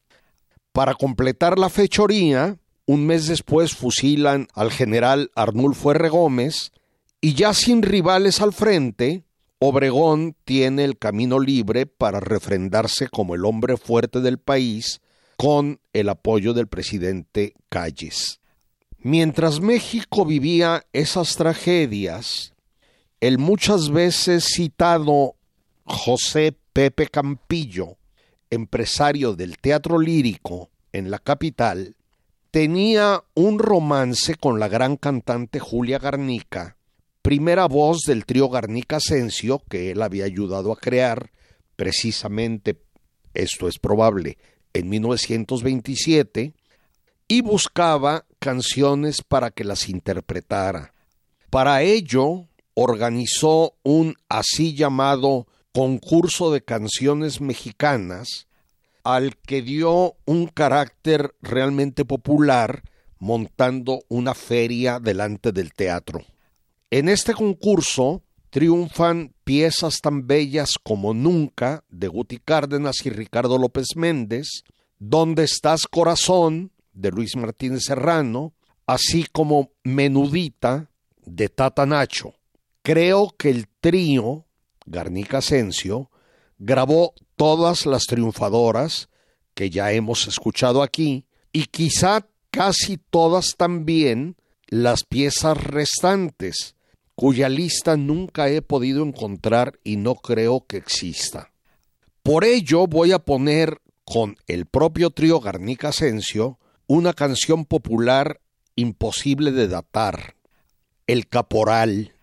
Para 0.72 0.96
completar 0.96 1.60
la 1.60 1.70
fechoría, 1.70 2.58
un 2.86 3.06
mes 3.06 3.28
después 3.28 3.76
fusilan 3.76 4.48
al 4.54 4.72
general 4.72 5.32
Arnulfo 5.36 5.92
R. 5.92 6.10
Gómez 6.10 6.72
y 7.22 7.34
ya 7.34 7.54
sin 7.54 7.82
rivales 7.82 8.42
al 8.42 8.54
frente, 8.54 9.24
Obregón 9.60 10.36
tiene 10.44 10.84
el 10.84 10.98
camino 10.98 11.40
libre 11.40 11.86
para 11.86 12.20
refrendarse 12.20 13.08
como 13.08 13.36
el 13.36 13.46
hombre 13.46 13.78
fuerte 13.78 14.20
del 14.20 14.38
país 14.38 15.00
con 15.38 15.80
el 15.94 16.10
apoyo 16.10 16.54
del 16.54 16.68
presidente 16.68 17.54
Calles. 17.70 18.42
Mientras 19.00 19.62
México 19.62 20.26
vivía 20.26 20.86
esas 20.92 21.36
tragedias, 21.36 22.53
el 23.24 23.38
muchas 23.38 23.90
veces 23.90 24.44
citado 24.44 25.36
José 25.86 26.58
Pepe 26.74 27.08
Campillo, 27.08 27.96
empresario 28.50 29.34
del 29.34 29.60
teatro 29.60 29.98
lírico 29.98 30.72
en 30.92 31.10
la 31.10 31.20
capital, 31.20 31.96
tenía 32.52 33.24
un 33.34 33.60
romance 33.60 34.36
con 34.36 34.60
la 34.60 34.68
gran 34.68 34.98
cantante 34.98 35.62
Julia 35.62 36.00
Garnica, 36.00 36.76
primera 37.22 37.66
voz 37.70 38.02
del 38.06 38.26
trío 38.26 38.50
Garnica 38.50 38.98
Asensio 38.98 39.64
que 39.70 39.92
él 39.92 40.02
había 40.02 40.26
ayudado 40.26 40.74
a 40.74 40.78
crear, 40.78 41.32
precisamente, 41.78 42.78
esto 43.34 43.70
es 43.70 43.80
probable, 43.80 44.38
en 44.74 44.90
1927, 44.90 46.54
y 47.30 47.42
buscaba 47.42 48.26
canciones 48.40 49.22
para 49.26 49.50
que 49.50 49.64
las 49.64 49.88
interpretara. 49.88 50.94
Para 51.50 51.84
ello, 51.84 52.50
organizó 52.74 53.76
un 53.84 54.16
así 54.30 54.76
llamado 54.76 55.48
concurso 55.74 56.52
de 56.52 56.64
canciones 56.64 57.42
mexicanas, 57.42 58.48
al 59.04 59.36
que 59.38 59.62
dio 59.62 60.16
un 60.26 60.48
carácter 60.48 61.36
realmente 61.42 62.06
popular 62.06 62.84
montando 63.20 64.04
una 64.10 64.34
feria 64.34 65.00
delante 65.00 65.52
del 65.52 65.74
teatro. 65.74 66.22
En 66.92 67.10
este 67.10 67.34
concurso 67.34 68.22
triunfan 68.50 69.34
piezas 69.44 70.00
tan 70.02 70.28
bellas 70.28 70.72
como 70.82 71.14
Nunca 71.14 71.84
de 71.90 72.08
Guti 72.08 72.38
Cárdenas 72.38 72.98
y 73.06 73.10
Ricardo 73.10 73.58
López 73.58 73.88
Méndez, 73.96 74.64
Donde 75.00 75.44
estás 75.44 75.82
corazón 75.90 76.72
de 76.94 77.12
Luis 77.12 77.36
Martínez 77.36 77.84
Serrano, 77.86 78.54
así 78.86 79.26
como 79.32 79.72
Menudita 79.84 80.90
de 81.26 81.50
Tata 81.50 81.86
Nacho. 81.86 82.36
Creo 82.84 83.34
que 83.38 83.50
el 83.50 83.68
trío 83.82 84.46
Garnica 84.86 85.40
Asensio 85.40 86.12
grabó 86.60 87.14
todas 87.36 87.86
las 87.86 88.04
triunfadoras 88.04 89.10
que 89.54 89.70
ya 89.70 89.92
hemos 89.92 90.28
escuchado 90.28 90.84
aquí 90.84 91.26
y 91.52 91.66
quizá 91.66 92.28
casi 92.52 92.98
todas 92.98 93.56
también 93.58 94.36
las 94.68 95.04
piezas 95.04 95.58
restantes 95.64 96.76
cuya 97.16 97.48
lista 97.48 97.96
nunca 97.96 98.50
he 98.50 98.62
podido 98.62 99.04
encontrar 99.04 99.80
y 99.84 99.98
no 99.98 100.16
creo 100.16 100.66
que 100.66 100.78
exista. 100.78 101.52
Por 102.22 102.44
ello 102.44 102.88
voy 102.88 103.12
a 103.12 103.20
poner 103.20 103.82
con 104.04 104.36
el 104.48 104.66
propio 104.66 105.10
trío 105.12 105.40
Garnica 105.40 105.90
Asensio 105.90 106.60
una 106.88 107.14
canción 107.14 107.66
popular 107.66 108.42
imposible 108.76 109.52
de 109.52 109.68
datar, 109.68 110.36
El 111.08 111.28
Caporal. 111.28 112.14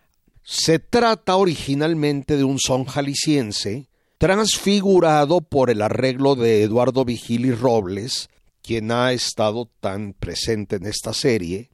Se 0.53 0.81
trata 0.81 1.37
originalmente 1.37 2.37
de 2.37 2.43
un 2.43 2.59
son 2.59 2.85
jalisciense, 2.85 3.89
transfigurado 4.19 5.43
por 5.43 5.71
el 5.71 5.81
arreglo 5.81 6.35
de 6.35 6.65
Eduardo 6.65 7.05
Vigili 7.05 7.53
Robles, 7.53 8.29
quien 8.61 8.91
ha 8.91 9.13
estado 9.13 9.71
tan 9.79 10.13
presente 10.13 10.75
en 10.75 10.87
esta 10.87 11.15
serie, 11.15 11.71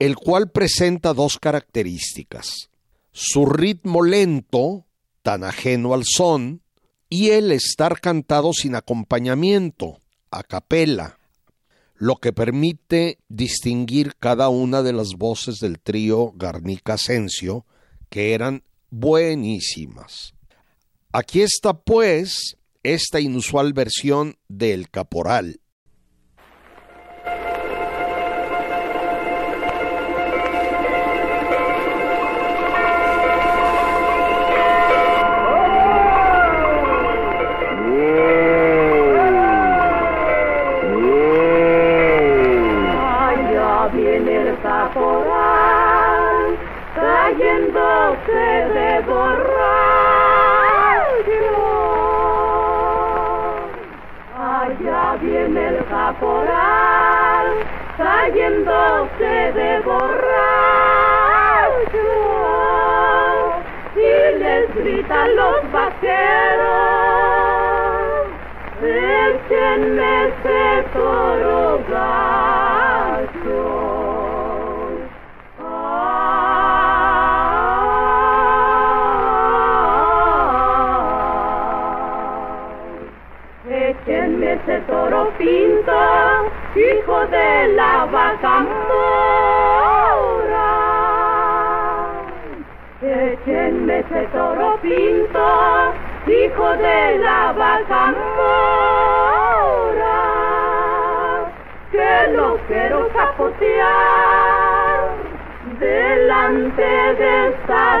el 0.00 0.16
cual 0.16 0.50
presenta 0.50 1.14
dos 1.14 1.38
características. 1.38 2.70
Su 3.12 3.46
ritmo 3.46 4.02
lento, 4.02 4.86
tan 5.22 5.44
ajeno 5.44 5.94
al 5.94 6.02
son, 6.04 6.62
y 7.08 7.28
el 7.28 7.52
estar 7.52 8.00
cantado 8.00 8.52
sin 8.52 8.74
acompañamiento, 8.74 10.00
a 10.32 10.42
capela, 10.42 11.20
lo 11.94 12.16
que 12.16 12.32
permite 12.32 13.20
distinguir 13.28 14.16
cada 14.18 14.48
una 14.48 14.82
de 14.82 14.94
las 14.94 15.10
voces 15.16 15.60
del 15.60 15.78
trío 15.78 16.32
Garnica 16.34 16.94
Asensio, 16.94 17.66
que 18.10 18.34
eran 18.34 18.62
buenísimas. 18.90 20.34
Aquí 21.12 21.40
está, 21.40 21.72
pues, 21.74 22.56
esta 22.82 23.20
inusual 23.20 23.72
versión 23.72 24.36
del 24.48 24.90
Caporal, 24.90 25.60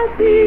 esta 0.08 0.39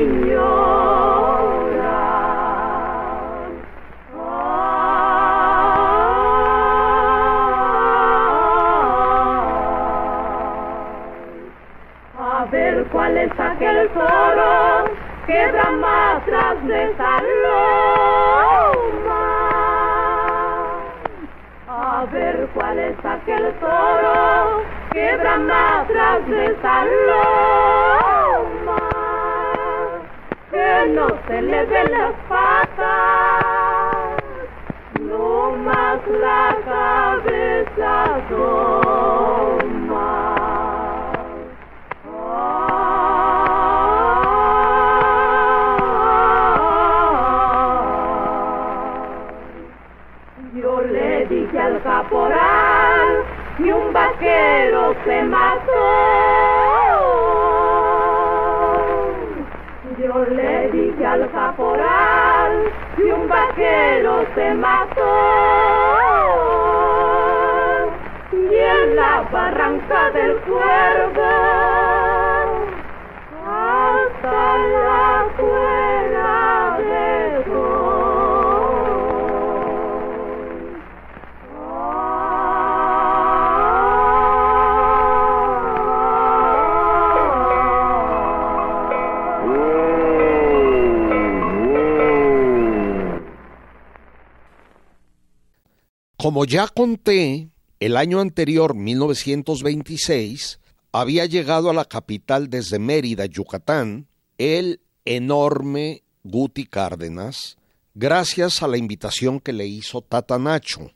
Como 96.34 96.46
ya 96.46 96.67
conté, 96.67 97.52
el 97.80 97.96
año 97.96 98.19
anterior, 98.19 98.74
1926, 98.74 100.60
había 100.91 101.28
llegado 101.28 101.69
a 101.69 101.76
la 101.76 101.86
capital 101.86 102.50
desde 102.50 102.80
Mérida, 102.80 103.28
Yucatán, 103.28 104.08
el 104.39 104.82
enorme 105.06 106.02
Guti 106.24 106.65
Cárdenas, 106.65 107.60
gracias 107.93 108.63
a 108.63 108.67
la 108.67 108.78
invitación 108.78 109.39
que 109.39 109.54
le 109.54 109.67
hizo 109.67 110.02
Tata 110.02 110.39
Nacho. 110.39 110.89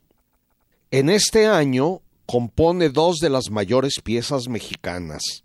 En 0.90 1.08
este 1.08 1.46
año 1.46 2.02
compone 2.26 2.88
dos 2.88 3.18
de 3.18 3.30
las 3.30 3.48
mayores 3.48 4.00
piezas 4.02 4.48
mexicanas. 4.48 5.44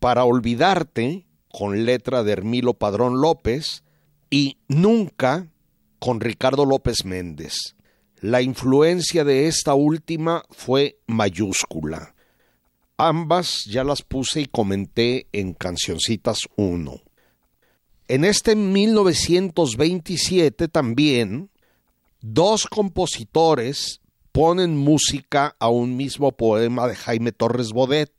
Para 0.00 0.24
olvidarte, 0.24 1.24
con 1.52 1.84
letra 1.84 2.24
de 2.24 2.32
Hermilo 2.32 2.74
Padrón 2.74 3.20
López, 3.20 3.84
y 4.28 4.58
Nunca, 4.66 5.46
con 6.00 6.18
Ricardo 6.18 6.66
López 6.66 7.04
Méndez. 7.04 7.76
La 8.20 8.42
influencia 8.42 9.24
de 9.24 9.46
esta 9.46 9.72
última 9.72 10.44
fue 10.50 10.98
mayúscula. 11.06 12.14
Ambas 12.98 13.64
ya 13.64 13.82
las 13.82 14.02
puse 14.02 14.42
y 14.42 14.46
comenté 14.46 15.26
en 15.32 15.54
Cancioncitas 15.54 16.40
1. 16.56 17.00
En 18.08 18.26
este 18.26 18.56
1927 18.56 20.68
también, 20.68 21.48
dos 22.20 22.66
compositores 22.66 24.02
ponen 24.32 24.76
música 24.76 25.56
a 25.58 25.70
un 25.70 25.96
mismo 25.96 26.32
poema 26.32 26.86
de 26.88 26.96
Jaime 26.96 27.32
Torres 27.32 27.72
Bodet, 27.72 28.12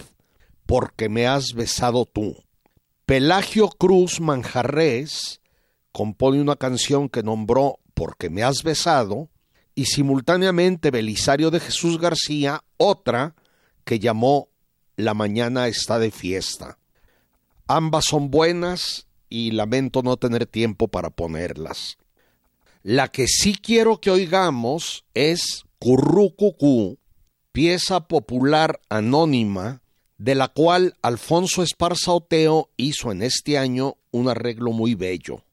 Porque 0.65 1.09
me 1.09 1.27
has 1.27 1.53
besado 1.53 2.05
tú. 2.05 2.37
Pelagio 3.05 3.69
Cruz 3.69 4.19
Manjarres 4.19 5.41
compone 5.91 6.41
una 6.41 6.55
canción 6.55 7.07
que 7.07 7.21
nombró 7.21 7.77
Porque 7.93 8.31
me 8.31 8.41
has 8.41 8.63
besado, 8.63 9.29
y 9.81 9.85
simultáneamente 9.85 10.91
Belisario 10.91 11.49
de 11.49 11.59
Jesús 11.59 11.99
García 11.99 12.63
otra 12.77 13.33
que 13.83 13.97
llamó 13.97 14.49
La 14.95 15.15
mañana 15.15 15.67
está 15.67 15.97
de 15.97 16.11
fiesta. 16.11 16.77
Ambas 17.65 18.05
son 18.05 18.29
buenas 18.29 19.07
y 19.27 19.49
lamento 19.49 20.03
no 20.03 20.17
tener 20.17 20.45
tiempo 20.45 20.87
para 20.87 21.09
ponerlas. 21.09 21.97
La 22.83 23.07
que 23.07 23.25
sí 23.27 23.55
quiero 23.55 23.99
que 23.99 24.11
oigamos 24.11 25.03
es 25.15 25.63
Currucucú, 25.79 26.99
pieza 27.51 28.01
popular 28.01 28.79
anónima 28.87 29.81
de 30.19 30.35
la 30.35 30.49
cual 30.49 30.95
Alfonso 31.01 31.63
Esparza 31.63 32.11
Oteo 32.11 32.69
hizo 32.77 33.11
en 33.11 33.23
este 33.23 33.57
año 33.57 33.95
un 34.11 34.29
arreglo 34.29 34.73
muy 34.73 34.93
bello. 34.93 35.43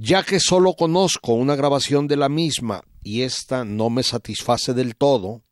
Ya 0.00 0.22
que 0.22 0.38
solo 0.38 0.74
conozco 0.74 1.32
una 1.32 1.56
grabación 1.56 2.06
de 2.06 2.16
la 2.16 2.28
misma 2.28 2.84
y 3.02 3.22
esta 3.22 3.64
no 3.64 3.90
me 3.90 4.04
satisface 4.04 4.72
del 4.72 4.94
todo, 4.94 5.42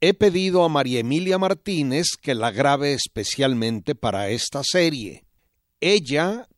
he 0.00 0.14
pedido 0.14 0.64
a 0.64 0.68
María 0.68 0.98
Emilia 0.98 1.38
Martínez 1.38 2.16
que 2.20 2.34
la 2.34 2.50
grabe 2.50 2.92
especialmente 2.92 3.94
para 3.94 4.30
esta 4.30 4.62
serie. 4.64 5.26
Ella, 5.80 6.48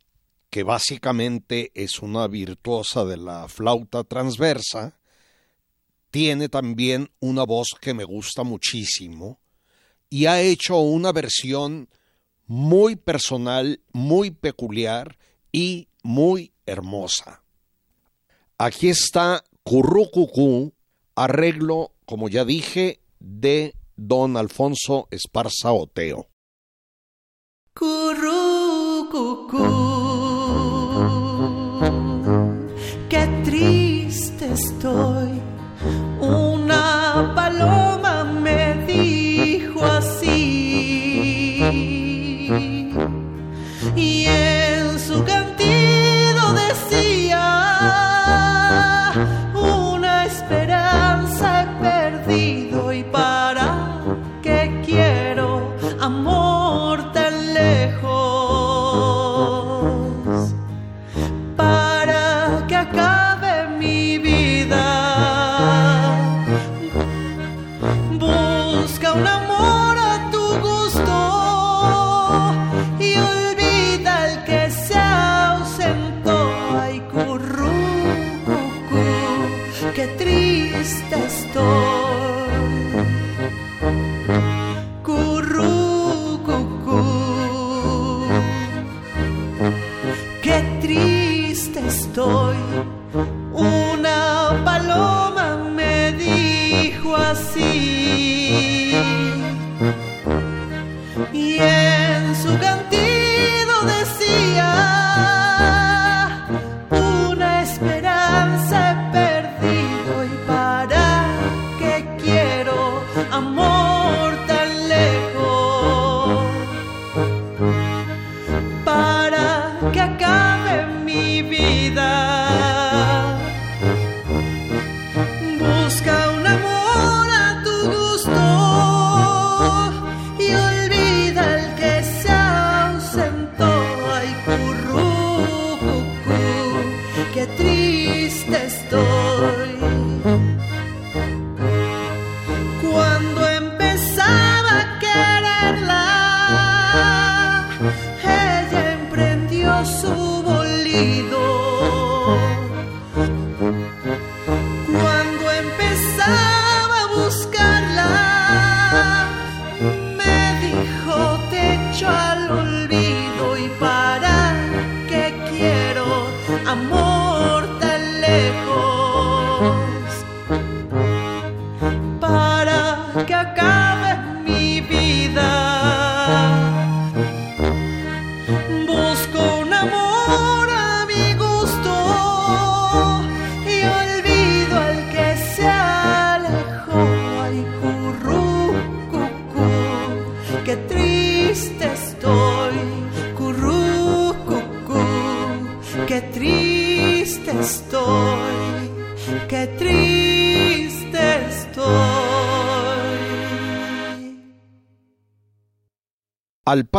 que 0.49 0.63
básicamente 0.63 1.73
es 1.75 2.01
una 2.01 2.27
virtuosa 2.27 3.05
de 3.05 3.19
la 3.19 3.49
flauta 3.49 4.03
transversa, 4.05 4.99
tiene 6.11 6.49
también 6.49 7.11
una 7.21 7.45
voz 7.45 7.69
que 7.83 7.93
me 7.93 8.05
gusta 8.05 8.45
muchísimo 8.45 9.41
y 10.09 10.25
ha 10.25 10.41
hecho 10.41 10.79
una 10.79 11.13
versión 11.13 11.91
muy 12.47 12.97
personal, 12.97 13.83
muy 13.93 14.31
peculiar 14.31 15.19
y 15.53 15.89
muy 16.03 16.54
hermosa. 16.67 17.43
Aquí 18.59 18.89
está 18.89 19.45
Currucucú, 19.63 20.73
arreglo, 21.15 21.93
como 22.07 22.29
ya 22.29 22.45
dije, 22.45 23.01
de 23.19 23.75
don 23.97 24.37
Alfonso 24.37 25.09
Esparza 25.11 25.73
Oteo. 25.73 26.29
Currucucú, 27.75 29.59
qué 33.09 33.27
triste 33.45 34.53
estoy. 34.53 35.24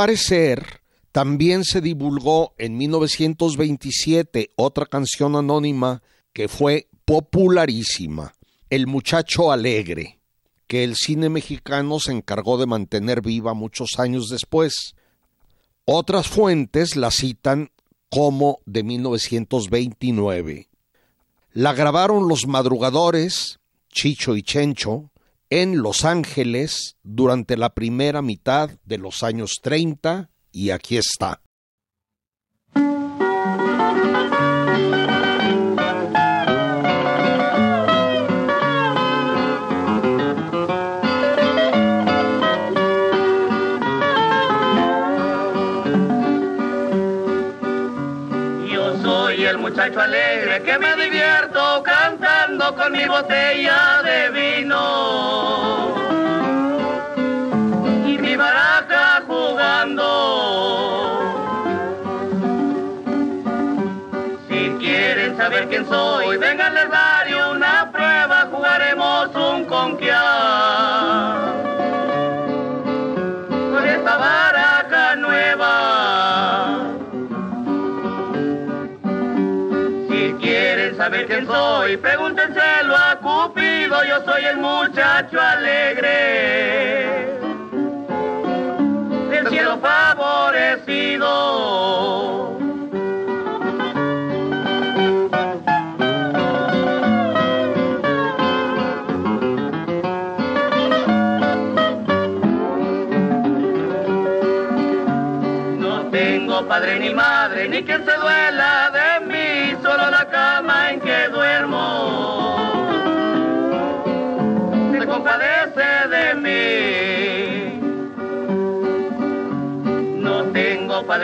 Parecer, 0.05 0.81
también 1.11 1.63
se 1.63 1.81
divulgó 1.81 2.53
en 2.59 2.77
1927 2.77 4.51
otra 4.55 4.85
canción 4.85 5.35
anónima 5.35 6.03
que 6.31 6.47
fue 6.47 6.89
popularísima, 7.05 8.35
El 8.69 8.85
muchacho 8.85 9.51
alegre, 9.51 10.19
que 10.67 10.83
el 10.83 10.95
cine 10.95 11.29
mexicano 11.29 11.99
se 11.99 12.11
encargó 12.11 12.59
de 12.59 12.67
mantener 12.67 13.23
viva 13.23 13.55
muchos 13.55 13.97
años 13.97 14.29
después. 14.29 14.93
Otras 15.85 16.27
fuentes 16.27 16.95
la 16.95 17.09
citan 17.09 17.71
como 18.11 18.59
de 18.67 18.83
1929. 18.83 20.69
La 21.51 21.73
grabaron 21.73 22.27
los 22.27 22.45
madrugadores, 22.45 23.57
Chicho 23.91 24.35
y 24.35 24.43
Chencho, 24.43 25.09
en 25.49 25.81
Los 25.81 26.05
Ángeles 26.05 26.97
durante 27.03 27.57
la 27.57 27.73
primera 27.73 28.21
mitad 28.21 28.71
de 28.83 28.97
los 28.97 29.23
años 29.23 29.59
30 29.61 30.29
y 30.51 30.71
aquí 30.71 30.97
está. 30.97 31.41
El 49.45 49.59
muchacho 49.59 50.01
alegre 50.01 50.63
que 50.63 50.79
me 50.79 50.95
divierto 50.95 51.83
cantando 51.83 52.75
con 52.75 52.91
mi 52.91 53.05
botella 53.05 54.01
de 54.03 54.29
vino 54.31 54.44
soy, 81.95 81.97
pregúntenselo 81.97 82.95
a 82.95 83.19
Cupido, 83.19 84.03
yo 84.03 84.23
soy 84.25 84.45
el 84.45 84.57
muchacho 84.57 85.39
alegre. 85.39 87.39
Del 89.29 89.47
cielo 89.49 89.79
favorecido. 89.79 91.54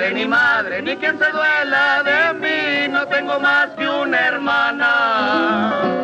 Padre 0.02 0.14
ni 0.16 0.26
madre, 0.26 0.82
ni 0.82 0.98
quien 0.98 1.18
se 1.20 1.32
duela 1.32 2.02
de 2.02 2.34
mí, 2.40 2.88
no 2.92 3.06
tengo 3.08 3.40
más 3.40 3.70
que 3.78 3.88
una 3.88 4.20
hermana. 4.20 6.01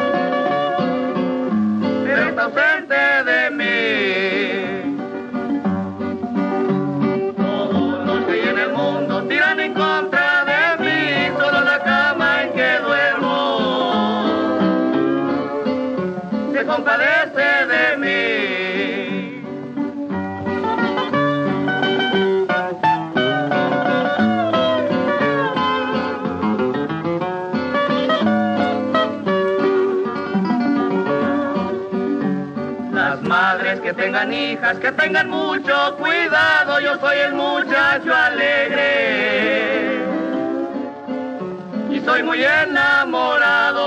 Hijas, 34.25 34.79
que 34.79 34.91
tengan 34.91 35.29
mucho 35.29 35.95
cuidado, 35.97 36.79
yo 36.79 36.97
soy 36.97 37.17
el 37.19 37.33
muchacho 37.33 38.13
alegre. 38.13 40.01
Y 41.91 41.99
soy 42.01 42.23
muy 42.23 42.43
enamorado. 42.43 43.77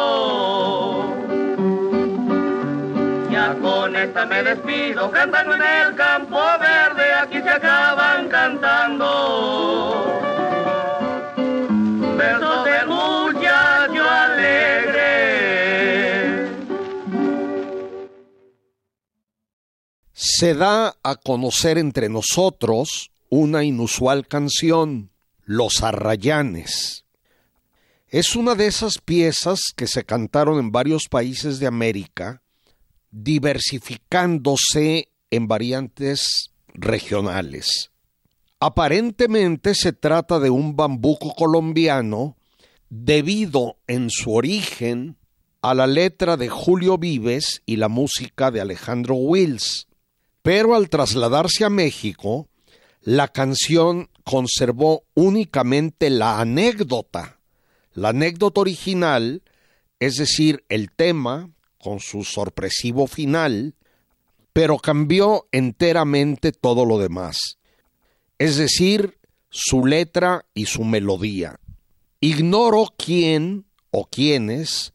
Ya 3.31 3.55
con 3.61 3.97
esta 3.97 4.27
me 4.27 4.43
despido, 4.45 5.11
cantando 5.11 5.55
en 5.55 5.63
el 5.63 5.95
campo 5.97 6.41
verde, 6.61 7.13
aquí 7.15 7.41
se 7.43 7.51
acaban 7.51 8.29
cantando. 8.29 10.21
Versos 12.17 12.65
se 20.41 20.55
da 20.55 20.97
a 21.03 21.17
conocer 21.17 21.77
entre 21.77 22.09
nosotros 22.09 23.11
una 23.29 23.63
inusual 23.63 24.27
canción, 24.27 25.11
Los 25.45 25.83
Arrayanes. 25.83 27.05
Es 28.09 28.37
una 28.37 28.55
de 28.55 28.67
esas 28.67 29.03
piezas 29.05 29.61
que 29.77 29.87
se 29.87 30.05
cantaron 30.05 30.59
en 30.59 30.73
varios 30.73 31.09
países 31.11 31.59
de 31.59 31.67
América, 31.67 32.41
diversificándose 33.11 35.09
en 35.31 35.47
variantes 35.47 36.53
regionales. 36.73 37.91
Aparentemente 38.61 39.75
se 39.75 39.93
trata 39.93 40.41
de 40.41 40.49
un 40.49 40.75
bambuco 40.75 41.35
colombiano 41.35 42.39
debido 42.89 43.77
en 43.87 44.09
su 44.09 44.33
origen 44.33 45.19
a 45.61 45.75
la 45.75 45.87
letra 45.87 46.39
de 46.39 46.49
Julio 46.49 46.97
Vives 46.97 47.61
y 47.67 47.77
la 47.77 47.89
música 47.89 48.51
de 48.51 48.63
Alejandro 48.63 49.17
Wills. 49.17 49.87
Pero 50.43 50.75
al 50.75 50.89
trasladarse 50.89 51.65
a 51.65 51.71
México, 51.71 52.49
la 53.03 53.29
canción 53.29 54.09
conservó 54.25 55.05
únicamente 55.15 56.11
la 56.11 56.41
anécdota. 56.41 57.39
La 57.93 58.11
anécdota 58.11 58.61
original, 58.61 59.43
es 59.99 60.17
decir, 60.17 60.65
el 60.69 60.91
tema, 60.91 61.51
con 61.79 62.01
su 62.01 62.25
sorpresivo 62.25 63.07
final, 63.07 63.75
pero 64.53 64.79
cambió 64.79 65.47
enteramente 65.53 66.53
todo 66.53 66.85
lo 66.85 66.99
demás. 66.99 67.59
Es 68.39 68.57
decir, 68.57 69.19
su 69.51 69.85
letra 69.87 70.47
y 70.55 70.67
su 70.67 70.85
melodía. 70.85 71.59
Ignoro 72.21 72.87
quién 72.97 73.67
o 73.91 74.07
quiénes 74.07 74.93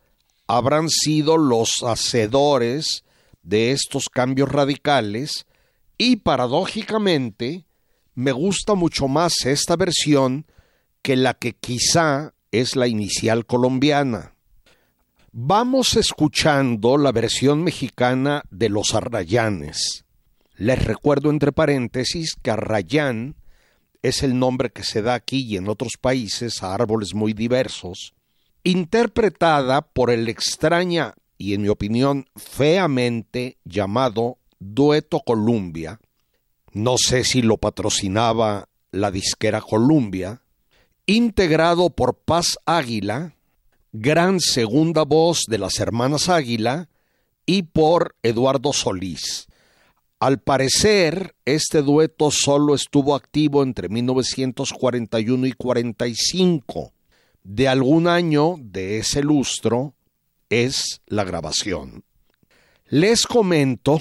habrán 0.48 0.89
sido 0.89 1.38
los 1.38 1.84
hacedores 1.84 3.04
de 3.46 3.72
estos 3.72 4.10
cambios 4.10 4.52
radicales 4.52 5.46
y 5.98 6.18
paradójicamente 6.18 7.66
me 8.16 8.32
gusta 8.32 8.74
mucho 8.74 9.08
más 9.08 9.46
esta 9.46 9.76
versión 9.76 10.46
que 11.02 11.16
la 11.16 11.36
que 11.36 11.54
quizá 11.54 12.34
es 12.52 12.76
la 12.76 12.88
inicial 12.88 13.46
colombiana. 13.46 14.34
Vamos 15.32 15.96
escuchando 15.96 16.98
la 16.98 17.12
versión 17.12 17.64
mexicana 17.64 18.43
de 18.50 18.70
los 18.70 18.96
arrayanes. 18.96 20.06
Les 20.56 20.84
recuerdo 20.84 21.30
entre 21.30 21.52
paréntesis 21.52 22.36
que 22.41 22.52
arrayán 22.52 23.36
es 24.02 24.24
el 24.24 24.39
nombre 24.39 24.72
que 24.72 24.84
se 24.84 25.02
da 25.02 25.14
aquí 25.14 25.46
y 25.46 25.58
en 25.58 25.68
otros 25.68 25.93
países 26.00 26.64
a 26.64 26.74
árboles 26.74 27.14
muy 27.14 27.34
diversos, 27.34 28.14
interpretada 28.64 29.82
por 29.82 30.10
el 30.10 30.30
extraña 30.30 31.14
y 31.38 31.54
en 31.54 31.62
mi 31.62 31.70
opinión 31.70 32.26
feamente 32.36 33.58
llamado 33.64 34.38
Dueto 34.60 35.22
Columbia. 35.22 36.00
No 36.72 36.98
sé 36.98 37.24
si 37.24 37.42
lo 37.42 37.58
patrocinaba 37.58 38.68
la 38.92 39.12
disquera 39.12 39.62
Columbia, 39.62 40.42
integrado 41.06 41.90
por 41.90 42.16
Paz 42.16 42.58
Águila, 42.66 43.36
gran 43.92 44.40
segunda 44.40 45.04
voz 45.04 45.44
de 45.48 45.58
las 45.58 45.80
hermanas 45.80 46.30
Águila, 46.30 46.90
y 47.46 47.64
por 47.64 48.16
Eduardo 48.24 48.74
Solís. 48.74 49.48
Al 50.20 50.40
parecer, 50.40 51.36
este 51.46 51.82
dueto 51.82 52.32
solo 52.32 52.74
estuvo 52.74 53.16
activo 53.16 53.64
entre 53.64 53.90
1941 53.90 55.46
y 55.46 55.52
45 55.52 56.94
de 57.44 57.68
algún 57.68 58.08
año 58.08 58.56
de 58.60 58.98
ese 58.98 59.22
lustro 59.22 59.95
es 60.64 61.01
la 61.08 61.24
grabación. 61.24 62.03
Les 62.88 63.26
comento, 63.28 63.99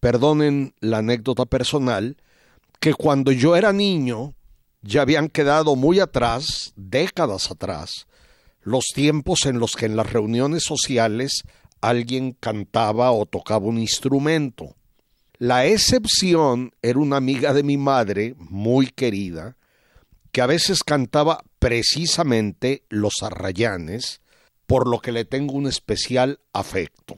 perdonen 0.00 0.74
la 0.80 0.98
anécdota 0.98 1.46
personal, 1.46 2.16
que 2.80 2.94
cuando 2.94 3.32
yo 3.32 3.56
era 3.56 3.72
niño 3.72 4.34
ya 4.82 5.02
habían 5.02 5.28
quedado 5.28 5.76
muy 5.76 6.00
atrás, 6.00 6.72
décadas 6.76 7.50
atrás, 7.50 8.06
los 8.62 8.84
tiempos 8.94 9.46
en 9.46 9.58
los 9.58 9.72
que 9.72 9.86
en 9.86 9.96
las 9.96 10.12
reuniones 10.12 10.64
sociales 10.64 11.42
alguien 11.80 12.32
cantaba 12.32 13.12
o 13.12 13.24
tocaba 13.24 13.66
un 13.66 13.78
instrumento. 13.78 14.76
La 15.38 15.66
excepción 15.66 16.72
era 16.82 16.98
una 16.98 17.16
amiga 17.16 17.52
de 17.54 17.62
mi 17.62 17.76
madre, 17.76 18.34
muy 18.38 18.88
querida, 18.88 19.56
que 20.32 20.42
a 20.42 20.46
veces 20.46 20.82
cantaba 20.82 21.42
precisamente 21.58 22.82
los 22.88 23.14
arrayanes, 23.22 24.20
por 24.68 24.86
lo 24.86 25.00
que 25.00 25.12
le 25.12 25.24
tengo 25.24 25.54
un 25.54 25.66
especial 25.66 26.40
afecto. 26.52 27.16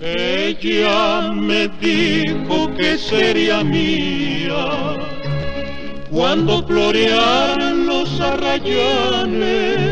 Ella 0.00 1.32
me 1.32 1.66
dijo 1.80 2.72
que 2.76 2.96
sería 2.98 3.64
mía 3.64 4.64
cuando 6.08 6.64
florearan 6.64 7.84
los 7.84 8.20
arrayanes 8.20 9.91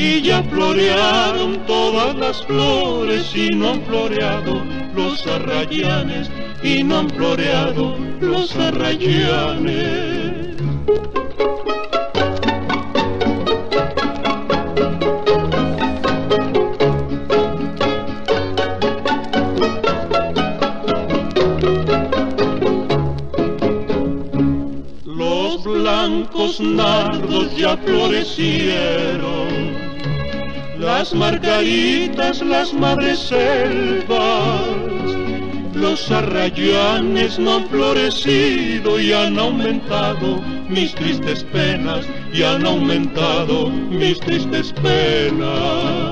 y 0.00 0.22
ya 0.22 0.42
florearon 0.44 1.66
todas 1.66 2.16
las 2.16 2.42
flores 2.46 3.36
y 3.36 3.48
no 3.50 3.72
han 3.72 3.82
floreado 3.82 4.62
los 4.94 5.26
arrayanes 5.26 6.30
y 6.62 6.82
no 6.82 7.00
han 7.00 7.10
floreado 7.10 7.98
los 8.18 8.56
arrayanes. 8.56 10.40
blancos 25.64 26.60
nardos 26.60 27.56
ya 27.56 27.76
florecieron, 27.76 29.39
las 31.00 31.14
margaritas, 31.14 32.42
las 32.42 32.74
madreselvas, 32.74 34.66
los 35.72 36.10
arrayanes 36.10 37.38
no 37.38 37.54
han 37.56 37.68
florecido 37.70 39.00
y 39.00 39.10
han 39.10 39.38
aumentado 39.38 40.42
mis 40.68 40.94
tristes 40.94 41.42
penas, 41.44 42.04
y 42.34 42.42
han 42.42 42.66
aumentado 42.66 43.70
mis 43.70 44.20
tristes 44.20 44.74
penas. 44.74 46.09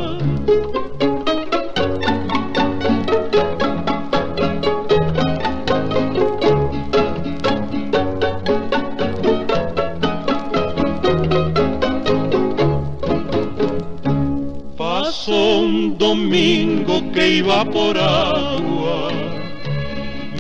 Iba 17.39 17.65
por 17.65 17.97
agua, 17.97 19.11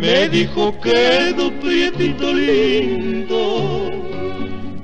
me 0.00 0.28
dijo 0.28 0.78
quedó 0.80 1.52
prietito 1.60 2.32
lindo, 2.32 3.90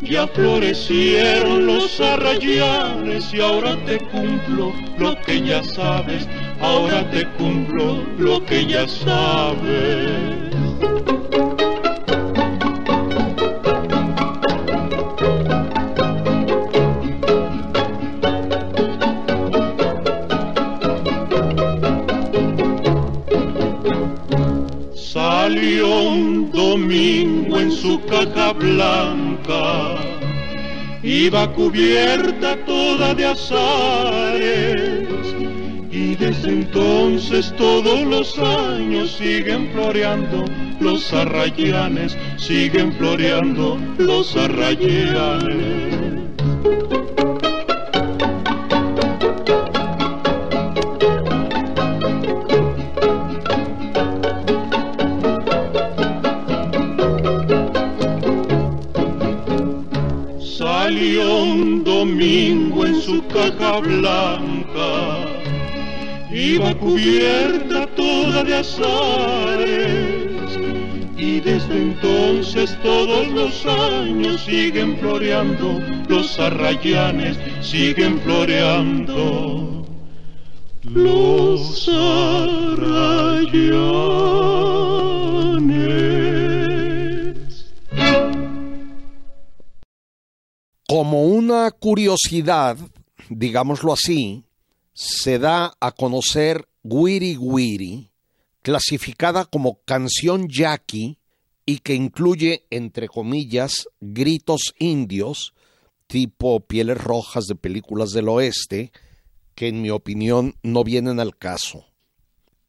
ya 0.00 0.26
florecieron 0.28 1.66
los 1.66 2.00
arrayanes 2.00 3.34
y 3.34 3.40
ahora 3.40 3.76
te 3.84 3.98
cumplo 3.98 4.72
lo 4.98 5.20
que 5.22 5.40
ya 5.40 5.62
sabes, 5.64 6.28
ahora 6.60 7.10
te 7.10 7.26
cumplo 7.36 8.04
lo 8.18 8.44
que 8.44 8.64
ya 8.66 8.86
sabes. 8.86 10.53
Un 25.52 26.50
domingo 26.52 27.60
en 27.60 27.70
su 27.70 28.00
caja 28.06 28.54
blanca, 28.54 29.96
iba 31.02 31.52
cubierta 31.52 32.56
toda 32.64 33.14
de 33.14 33.26
azares. 33.26 35.08
Y 35.90 36.16
desde 36.16 36.48
entonces 36.48 37.54
todos 37.56 38.02
los 38.02 38.38
años 38.38 39.16
siguen 39.18 39.68
floreando 39.72 40.46
los 40.80 41.12
arrayanes, 41.12 42.16
siguen 42.38 42.92
floreando 42.94 43.78
los 43.98 44.34
arrayanes. 44.36 45.93
Caja 63.34 63.80
blanca 63.80 65.26
iba 66.30 66.72
cubierta 66.78 67.86
toda 67.96 68.44
de 68.44 68.54
azares 68.54 70.24
y 71.16 71.40
desde 71.40 71.76
entonces 71.82 72.78
todos 72.82 73.26
los 73.28 73.66
años 73.66 74.40
siguen 74.44 74.96
floreando 74.98 75.80
los 76.08 76.38
arrayanes, 76.38 77.36
siguen 77.60 78.20
floreando 78.20 79.84
los 80.84 81.88
arrayanes. 81.88 83.24
Como 90.86 91.24
una 91.24 91.70
curiosidad, 91.72 92.76
digámoslo 93.36 93.92
así, 93.92 94.44
se 94.92 95.38
da 95.38 95.74
a 95.80 95.92
conocer 95.92 96.68
Wiri 96.82 97.36
Wiri, 97.36 98.10
clasificada 98.62 99.44
como 99.44 99.80
canción 99.84 100.48
yaqui 100.48 101.18
y 101.66 101.78
que 101.78 101.94
incluye, 101.94 102.66
entre 102.70 103.08
comillas, 103.08 103.88
gritos 104.00 104.74
indios, 104.78 105.54
tipo 106.06 106.60
pieles 106.60 106.98
rojas 107.02 107.46
de 107.46 107.54
películas 107.54 108.10
del 108.10 108.28
oeste, 108.28 108.92
que 109.54 109.68
en 109.68 109.82
mi 109.82 109.90
opinión 109.90 110.56
no 110.62 110.84
vienen 110.84 111.20
al 111.20 111.36
caso. 111.36 111.86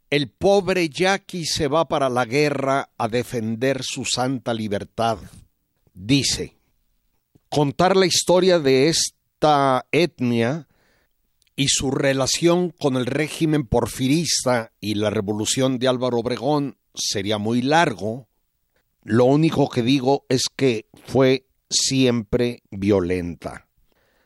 El 0.09 0.30
pobre 0.30 0.89
yaqui 0.89 1.45
se 1.45 1.68
va 1.68 1.88
para 1.88 2.09
la 2.09 2.26
guerra 2.26 2.89
a 2.97 3.07
defender 3.07 3.82
su 3.84 4.05
santa 4.05 4.53
libertad. 4.53 5.18
Dice, 5.93 6.55
contar 7.49 7.97
la 7.97 8.05
historia 8.05 8.59
de 8.59 8.89
etnia 9.91 10.68
y 11.56 11.68
su 11.70 11.91
relación 11.91 12.72
con 12.72 12.96
el 12.96 13.06
régimen 13.06 13.66
porfirista 13.66 14.72
y 14.80 14.96
la 14.96 15.10
revolución 15.10 15.80
de 15.80 15.88
Álvaro 15.88 16.20
Obregón 16.20 16.78
sería 16.93 17.38
muy 17.38 17.62
largo. 17.62 18.28
Lo 19.04 19.26
único 19.26 19.70
que 19.70 19.82
digo 19.82 20.26
es 20.30 20.43
que 20.56 20.88
fue 21.06 21.48
siempre 21.70 22.64
violenta. 22.72 23.68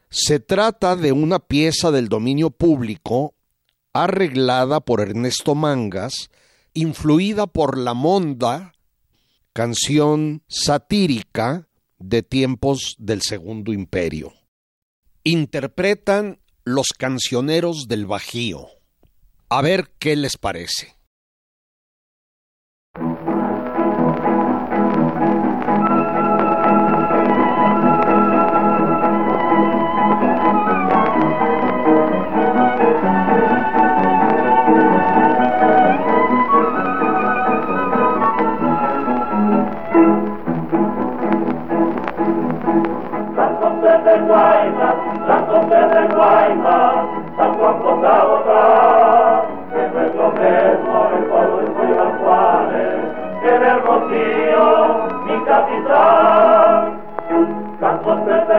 Se 0.10 0.40
trata 0.40 0.96
de 0.96 1.12
una 1.12 1.40
pieza 1.40 1.92
del 1.92 2.10
dominio 2.10 2.50
público 2.50 3.36
arreglada 3.94 4.80
por 4.80 5.02
Ernesto 5.02 5.54
Mangas, 5.54 6.30
influida 6.74 7.48
por 7.48 7.78
La 7.78 7.94
Monda, 7.94 8.74
canción 9.54 10.44
satírica 10.48 11.68
de 12.00 12.24
tiempos 12.24 12.96
del 12.98 13.22
Segundo 13.22 13.74
Imperio. 13.74 14.39
Interpretan 15.24 16.40
los 16.64 16.90
cancioneros 16.98 17.88
del 17.88 18.06
Bajío. 18.06 18.68
A 19.50 19.62
ver 19.62 19.92
qué 20.00 20.16
les 20.16 20.38
parece. 20.38 20.99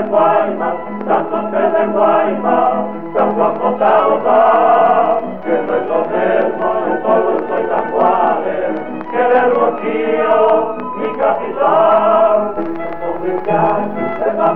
Guaymas, 0.08 0.74
que 5.42 5.50
no 5.50 5.76
es 5.76 5.86
lo 5.88 5.98
mismo, 6.08 6.68
mi 10.96 11.08
capital. 11.18 12.54
La 14.36 14.52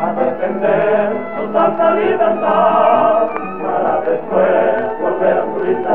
a 0.00 0.12
defender 0.12 1.16
libertad, 1.94 3.28
para 3.62 4.00
después 4.00 5.00
volver 5.00 5.38
a 5.38 5.44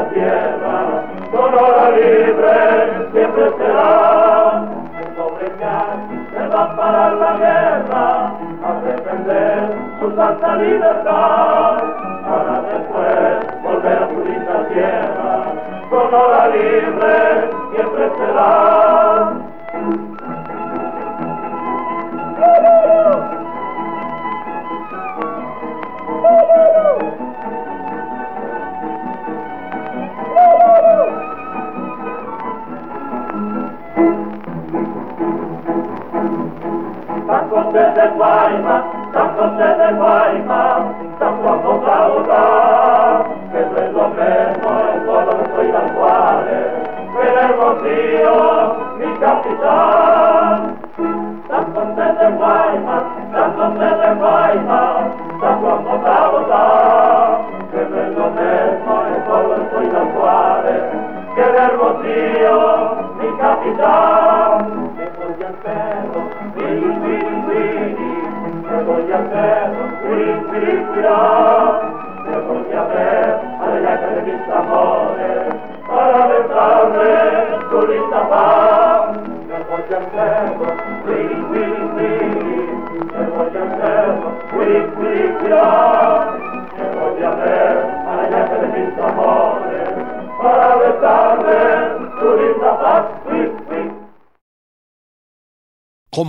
tierra, 0.09 0.77
con 1.31 1.51
libre 1.95 2.57
siempre 3.11 3.45
será. 3.57 4.63
El 4.99 5.07
pobre 5.15 5.47
va 6.49 6.63
a 6.63 6.75
parar 6.75 7.13
la 7.13 7.37
guerra 7.37 8.05
a 8.63 8.73
defender 8.85 9.75
su 9.99 10.15
santa 10.15 10.55
libertad 10.55 11.83
para 12.27 12.61
después 12.71 13.63
volver 13.63 14.03
a 14.03 14.07
su 14.07 14.25
linda 14.25 14.67
tierra 14.69 15.71
con 15.89 16.13
hora 16.13 16.47
libre 16.47 17.49
siempre 17.73 18.11
será. 18.17 19.50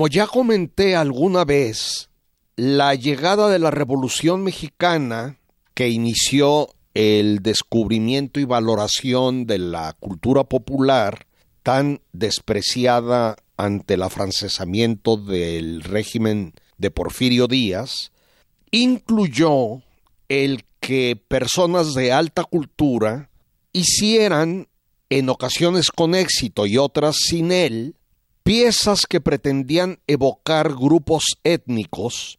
Como 0.02 0.10
ya 0.10 0.26
comenté 0.26 0.96
alguna 0.96 1.44
vez, 1.44 2.10
la 2.56 2.96
llegada 2.96 3.48
de 3.48 3.60
la 3.60 3.70
Revolución 3.70 4.42
Mexicana, 4.42 5.38
que 5.74 5.90
inició 5.90 6.70
el 6.92 7.38
descubrimiento 7.38 8.40
y 8.40 8.44
valoración 8.44 9.46
de 9.46 9.58
la 9.58 9.92
cultura 10.00 10.42
popular, 10.42 11.28
tan 11.62 12.00
despreciada 12.12 13.36
ante 13.56 13.94
el 13.94 14.02
afrancesamiento 14.02 15.16
del 15.16 15.84
régimen 15.84 16.52
de 16.78 16.90
Porfirio 16.90 17.46
Díaz, 17.46 18.10
incluyó 18.72 19.82
el 20.28 20.64
que 20.80 21.14
personas 21.28 21.94
de 21.94 22.10
alta 22.10 22.42
cultura 22.42 23.30
hicieran, 23.72 24.66
en 25.10 25.28
ocasiones 25.28 25.92
con 25.92 26.16
éxito 26.16 26.66
y 26.66 26.76
otras 26.76 27.14
sin 27.28 27.52
él, 27.52 27.94
piezas 28.42 29.06
que 29.06 29.20
pretendían 29.20 29.98
evocar 30.06 30.74
grupos 30.74 31.24
étnicos, 31.44 32.38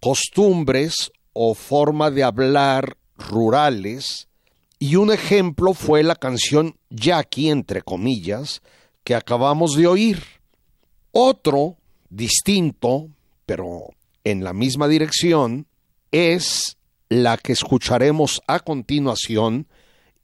costumbres 0.00 1.12
o 1.32 1.54
forma 1.54 2.10
de 2.10 2.24
hablar 2.24 2.96
rurales, 3.16 4.28
y 4.78 4.96
un 4.96 5.12
ejemplo 5.12 5.74
fue 5.74 6.02
la 6.02 6.16
canción 6.16 6.76
Jackie, 6.90 7.50
entre 7.50 7.82
comillas, 7.82 8.62
que 9.04 9.14
acabamos 9.14 9.76
de 9.76 9.86
oír. 9.86 10.22
Otro, 11.12 11.76
distinto, 12.10 13.08
pero 13.46 13.90
en 14.24 14.42
la 14.42 14.52
misma 14.52 14.88
dirección 14.88 15.66
es 16.10 16.76
la 17.08 17.36
que 17.36 17.52
escucharemos 17.52 18.40
a 18.46 18.60
continuación 18.60 19.68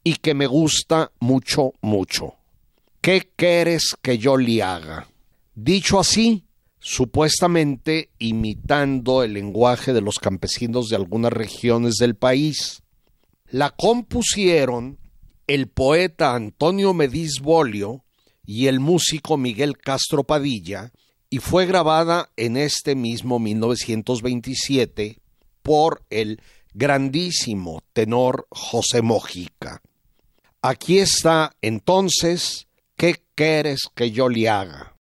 y 0.02 0.16
que 0.16 0.34
me 0.34 0.46
gusta 0.46 1.12
mucho, 1.20 1.72
mucho. 1.80 2.34
¿Qué 3.00 3.30
quieres 3.36 3.94
que 4.02 4.18
yo 4.18 4.36
le 4.36 4.62
haga? 4.62 5.06
Dicho 5.60 5.98
así, 5.98 6.44
supuestamente 6.78 8.10
imitando 8.20 9.24
el 9.24 9.32
lenguaje 9.32 9.92
de 9.92 10.00
los 10.00 10.20
campesinos 10.20 10.88
de 10.88 10.94
algunas 10.94 11.32
regiones 11.32 11.94
del 11.96 12.14
país. 12.14 12.84
La 13.50 13.70
compusieron 13.70 15.00
el 15.48 15.66
poeta 15.66 16.36
Antonio 16.36 16.94
Mediz 16.94 17.40
Bolio 17.42 18.04
y 18.46 18.68
el 18.68 18.78
músico 18.78 19.36
Miguel 19.36 19.76
Castro 19.78 20.22
Padilla 20.22 20.92
y 21.28 21.38
fue 21.38 21.66
grabada 21.66 22.30
en 22.36 22.56
este 22.56 22.94
mismo 22.94 23.40
1927 23.40 25.18
por 25.64 26.04
el 26.08 26.40
grandísimo 26.72 27.82
tenor 27.92 28.46
José 28.50 29.02
Mojica. 29.02 29.82
Aquí 30.62 31.00
está 31.00 31.56
entonces, 31.62 32.68
¿qué 32.96 33.16
quieres 33.34 33.80
que 33.96 34.12
yo 34.12 34.28
le 34.28 34.48
haga? 34.48 34.97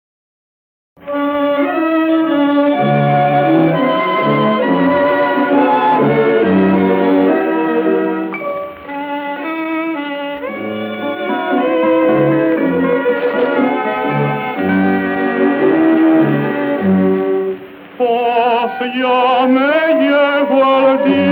Ya 18.94 19.46
me 19.46 19.94
llevo 20.00 20.64
al 20.64 21.04
día 21.04 21.27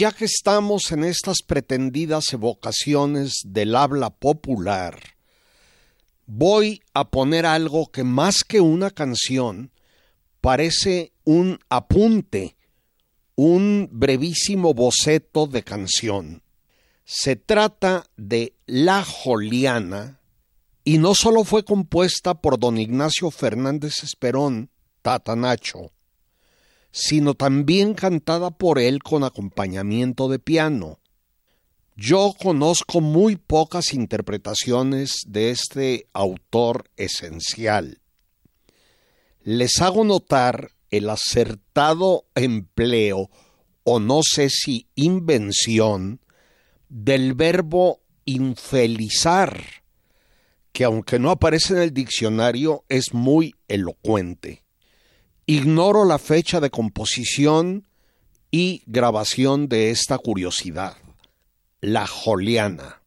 ya 0.00 0.12
que 0.12 0.24
estamos 0.24 0.92
en 0.92 1.04
estas 1.04 1.42
pretendidas 1.46 2.32
evocaciones 2.32 3.42
del 3.44 3.76
habla 3.76 4.08
popular, 4.08 4.98
voy 6.24 6.80
a 6.94 7.10
poner 7.10 7.44
algo 7.44 7.92
que 7.92 8.02
más 8.02 8.42
que 8.42 8.62
una 8.62 8.90
canción 8.90 9.72
parece 10.40 11.12
un 11.24 11.58
apunte, 11.68 12.56
un 13.34 13.90
brevísimo 13.92 14.72
boceto 14.72 15.46
de 15.46 15.64
canción. 15.64 16.42
Se 17.04 17.36
trata 17.36 18.06
de 18.16 18.54
La 18.64 19.04
Joliana 19.04 20.18
y 20.82 20.96
no 20.96 21.14
solo 21.14 21.44
fue 21.44 21.62
compuesta 21.62 22.40
por 22.40 22.58
don 22.58 22.78
Ignacio 22.78 23.30
Fernández 23.30 24.02
Esperón, 24.02 24.70
Tata 25.02 25.36
Nacho, 25.36 25.92
sino 26.90 27.34
también 27.34 27.94
cantada 27.94 28.50
por 28.50 28.78
él 28.78 29.02
con 29.02 29.24
acompañamiento 29.24 30.28
de 30.28 30.38
piano. 30.38 30.98
Yo 31.96 32.34
conozco 32.40 33.00
muy 33.00 33.36
pocas 33.36 33.92
interpretaciones 33.92 35.20
de 35.26 35.50
este 35.50 36.06
autor 36.12 36.90
esencial. 36.96 38.00
Les 39.42 39.80
hago 39.80 40.04
notar 40.04 40.70
el 40.90 41.10
acertado 41.10 42.24
empleo 42.34 43.30
o 43.84 44.00
no 44.00 44.20
sé 44.22 44.48
si 44.50 44.86
invención, 44.94 46.20
del 46.88 47.34
verbo 47.34 48.00
infelizar, 48.24 49.62
que 50.72 50.84
aunque 50.84 51.18
no 51.18 51.30
aparece 51.30 51.74
en 51.74 51.80
el 51.80 51.92
diccionario 51.92 52.84
es 52.88 53.12
muy 53.12 53.54
elocuente. 53.68 54.64
Ignoro 55.52 56.04
la 56.04 56.18
fecha 56.18 56.60
de 56.60 56.70
composición 56.70 57.82
y 58.52 58.84
grabación 58.86 59.66
de 59.66 59.90
esta 59.90 60.16
curiosidad, 60.16 60.94
la 61.80 62.06
Joliana. 62.06 63.02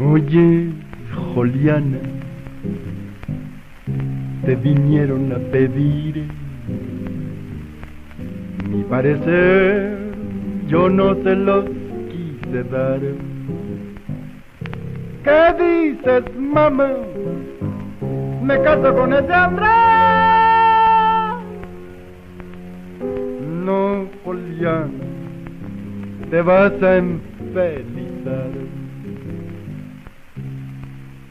Oye, 0.00 0.72
Joliana, 1.32 2.00
te 4.44 4.56
vinieron 4.56 5.32
a 5.34 5.38
pedir 5.52 6.28
mi 8.68 8.82
parecer, 8.82 10.16
yo 10.66 10.88
no 10.88 11.16
te 11.16 11.36
los 11.36 11.64
quise 12.10 12.64
dar. 12.64 13.35
¿Qué 15.26 15.54
dices, 15.58 16.22
mamá? 16.36 16.88
Me 18.44 18.62
caso 18.62 18.94
con 18.94 19.12
ese 19.12 19.32
hombre. 19.32 19.66
No, 23.64 24.06
Julián, 24.22 24.92
te 26.30 26.40
vas 26.42 26.80
a 26.80 26.98
enfelizar. 26.98 28.50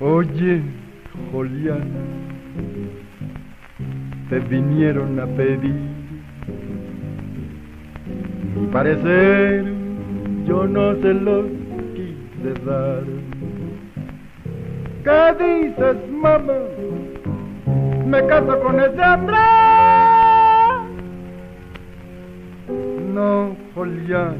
Oye, 0.01 0.61
Julián, 1.31 1.87
te 4.29 4.39
vinieron 4.39 5.21
a 5.21 5.25
pedir 5.25 5.73
mi 8.57 8.67
parecer, 8.73 9.63
yo 10.45 10.67
no 10.67 10.95
se 10.95 11.13
los 11.13 11.45
quise 11.95 12.53
dar. 12.65 13.34
¿Qué 15.05 15.35
dices, 15.37 15.97
mamá? 16.09 16.53
Me 18.07 18.25
caso 18.25 18.59
con 18.59 18.79
ese 18.79 19.01
hombre. 19.03 19.37
No, 23.13 23.55
Julián, 23.75 24.37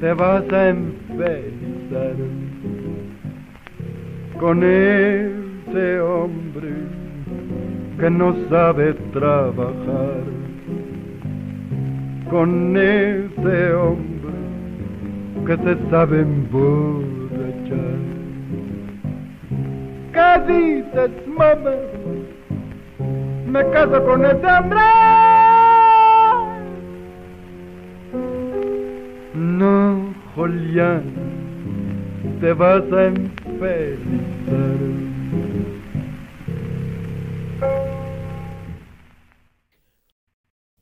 te 0.00 0.12
vas 0.12 0.44
a 0.52 0.68
enfelizar 0.68 2.14
con 4.38 4.62
ese 4.62 6.00
hombre 6.00 6.74
que 7.98 8.10
no 8.10 8.36
sabe 8.48 8.94
trabajar, 9.12 10.22
con 12.30 12.76
ese 12.76 13.72
hombre 13.74 14.38
que 15.44 15.56
se 15.56 15.90
sabe 15.90 16.20
emborrachar. 16.20 18.17
¿Qué 20.18 20.52
dices? 20.52 21.10
Me 23.46 23.70
caso 23.70 24.04
con 24.04 24.24
ese 24.26 24.46
hombre. 24.46 24.80
No, 29.32 30.12
Julián, 30.34 31.04
te 32.40 32.52
vas 32.52 32.82
a 32.92 33.04
enfelizar. 33.04 33.98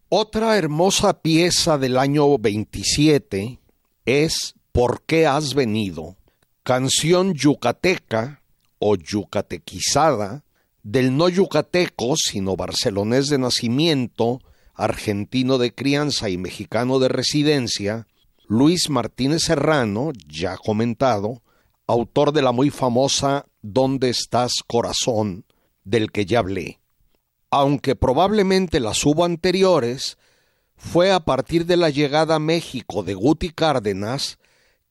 Otra 0.09 0.57
hermosa 0.57 1.21
pieza 1.21 1.77
del 1.77 1.99
año 1.99 2.39
27 2.39 3.59
es 4.07 4.55
¿Por 4.73 5.03
qué 5.03 5.27
has 5.27 5.55
venido? 5.55 6.17
Canción 6.63 7.35
yucateca 7.35 8.41
o 8.79 8.97
yucatequizada 8.97 10.45
del 10.83 11.17
no 11.17 11.29
yucateco, 11.29 12.15
sino 12.17 12.57
barcelonés 12.57 13.27
de 13.29 13.39
nacimiento, 13.39 14.41
argentino 14.75 15.59
de 15.59 15.75
crianza 15.75 16.29
y 16.29 16.39
mexicano 16.39 16.99
de 16.99 17.09
residencia, 17.09 18.07
Luis 18.47 18.89
Martínez 18.89 19.43
Serrano, 19.43 20.13
ya 20.29 20.57
comentado, 20.57 21.43
autor 21.87 22.33
de 22.33 22.43
la 22.43 22.53
muy 22.53 22.71
famosa 22.71 23.47
¿Dónde 23.63 24.11
estás, 24.11 24.53
corazón? 24.65 25.45
del 25.83 26.13
que 26.13 26.25
ya 26.25 26.41
hablé. 26.41 26.79
Aunque 27.51 27.97
probablemente 27.97 28.79
las 28.79 29.05
hubo 29.05 29.25
anteriores, 29.25 30.19
fue 30.77 31.11
a 31.11 31.21
partir 31.21 31.67
de 31.67 31.77
la 31.77 31.91
llegada 31.91 32.37
a 32.37 32.41
México 32.41 33.03
de 33.03 33.15
Guti 33.15 33.51
Cárdenas 33.51 34.39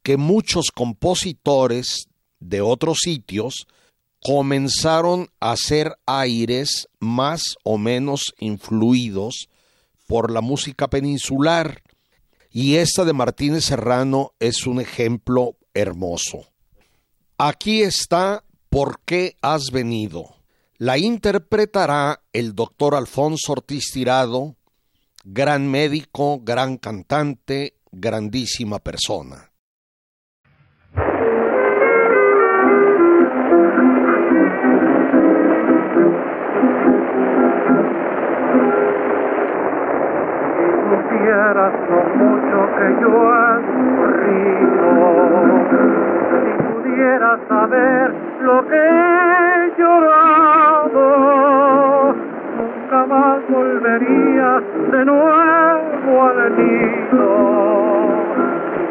que 0.03 0.17
muchos 0.17 0.71
compositores 0.73 2.07
de 2.39 2.61
otros 2.61 2.99
sitios 3.01 3.67
comenzaron 4.25 5.29
a 5.39 5.51
hacer 5.51 5.99
aires 6.07 6.89
más 6.99 7.57
o 7.63 7.77
menos 7.77 8.33
influidos 8.39 9.49
por 10.07 10.31
la 10.31 10.41
música 10.41 10.87
peninsular 10.87 11.83
y 12.49 12.77
esta 12.77 13.05
de 13.05 13.13
Martínez 13.13 13.65
Serrano 13.65 14.33
es 14.39 14.65
un 14.65 14.81
ejemplo 14.81 15.57
hermoso. 15.75 16.47
Aquí 17.37 17.83
está 17.83 18.43
¿Por 18.69 18.99
qué 19.05 19.37
has 19.43 19.65
venido? 19.71 20.35
La 20.79 20.97
interpretará 20.97 22.23
el 22.33 22.55
doctor 22.55 22.95
Alfonso 22.95 23.51
Ortiz 23.51 23.91
Tirado, 23.93 24.55
gran 25.23 25.69
médico, 25.69 26.39
gran 26.41 26.77
cantante, 26.77 27.75
grandísima 27.91 28.79
persona. 28.79 29.51
Supieras 41.25 41.73
lo 41.89 42.01
mucho 42.17 42.57
que 42.77 42.87
yo 43.01 43.13
he 43.33 43.45
sufrido, 44.05 44.89
si 46.43 46.51
pudieras 46.63 47.39
saber 47.49 48.05
lo 48.41 48.57
que 48.67 48.75
he 48.75 49.71
llorado, 49.77 51.05
nunca 52.57 52.99
más 53.07 53.39
volvería 53.49 54.49
de 54.91 55.01
nuevo 55.05 56.23
al 56.23 56.39
nido. 56.57 57.27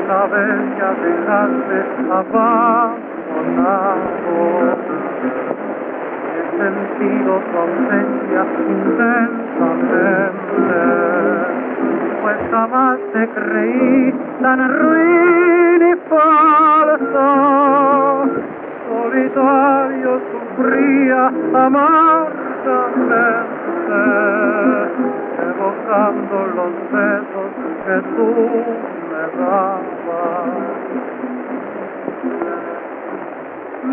Una 0.05 0.23
vez 0.27 0.61
ya 0.79 0.91
dejaste 1.05 1.79
abandonado 2.11 4.35
he 6.35 6.43
sentido 6.59 7.33
tu 7.51 7.57
ausencia 7.59 8.43
intensamente, 8.69 10.03
pues 12.25 12.39
jamás 12.51 12.99
te 13.13 13.29
creí 13.29 14.15
tan 14.41 14.59
ruin 14.79 15.83
y 15.93 15.95
falso. 16.09 17.27
Solitario 18.89 20.11
sufría 20.33 21.27
amargamente, 21.67 23.21
evocando 25.51 26.37
los 26.57 26.73
besos 26.93 27.51
que 27.85 27.97
tú 28.17 28.29
me 29.11 29.25
dabas 29.39 29.85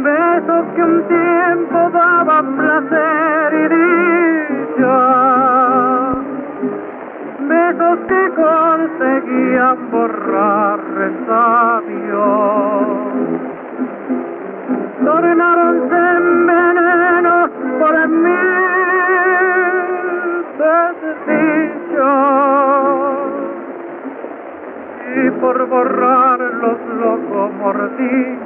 besos 0.03 0.65
que 0.75 0.83
un 0.83 1.03
tiempo 1.07 1.89
daban 1.91 2.55
placer 2.55 3.53
y 3.53 3.67
dicha, 4.53 5.30
besos 7.71 7.99
que 8.07 8.31
conseguían 8.35 9.91
borrar 9.91 10.79
resabios, 10.95 12.17
tornaronse 15.05 15.95
en 15.95 16.47
veneno 16.47 17.49
por 17.79 18.07
mil 18.07 18.31
desdichos. 20.59 21.31
Y 25.13 25.29
por 25.41 25.67
borrarlos 25.67 26.79
loco 26.99 27.51
mordí 27.59 28.39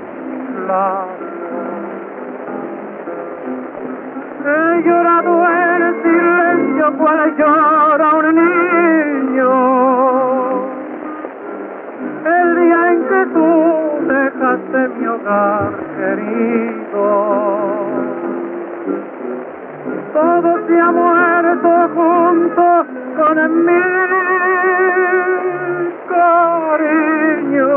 He 4.48 4.82
llorado 4.84 5.34
en 5.50 6.04
silencio 6.04 6.98
cual 6.98 7.36
llora 7.38 8.16
un 8.16 8.36
niño. 8.36 9.05
El 12.26 12.56
día 12.56 12.92
en 12.92 13.04
que 13.04 13.26
tú 13.34 13.50
dejaste 14.08 14.88
mi 14.98 15.06
hogar 15.08 15.72
querido. 15.98 17.06
todo 20.14 20.68
se 20.68 20.80
ha 20.80 20.92
muerto 20.92 21.90
junto 21.96 22.86
con 23.18 23.36
mi 23.66 23.82
cariño. 26.08 27.74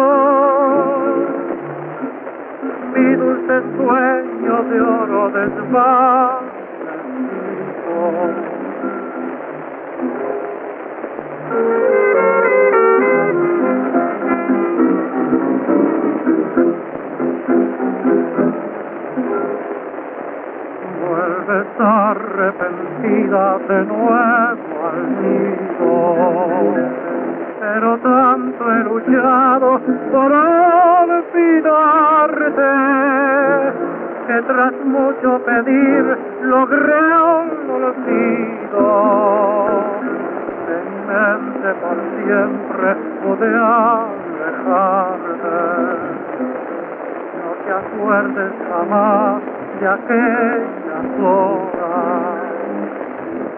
Mi 2.94 3.08
dulce 3.16 3.62
sueño 3.76 4.62
de 4.62 4.80
oro 4.80 5.28
desvanecido. 5.30 6.48
Vuelves 21.08 21.66
arrepentida 21.78 23.58
de 23.68 23.84
nuevo 23.84 24.88
al 24.88 25.00
nido. 25.22 25.96
Pero 27.60 27.98
tanto 27.98 28.62
he 28.70 28.84
luchado 28.84 29.80
por 30.12 30.32
olvidarte 31.12 31.58
que 34.26 34.42
tras 34.42 34.74
mucho 34.84 35.40
pedir 35.44 36.18
logré 36.42 37.02
un 37.42 37.70
olvido. 37.82 38.88
Mente 41.08 41.70
por 41.80 41.98
siempre 42.22 42.88
pude 43.22 43.48
alejarte. 43.48 44.68
No 47.38 47.50
te 47.64 47.70
acuerdes 47.72 48.52
jamás 48.68 49.40
de 49.80 49.86
aquellas 49.88 51.06
horas. 51.24 52.48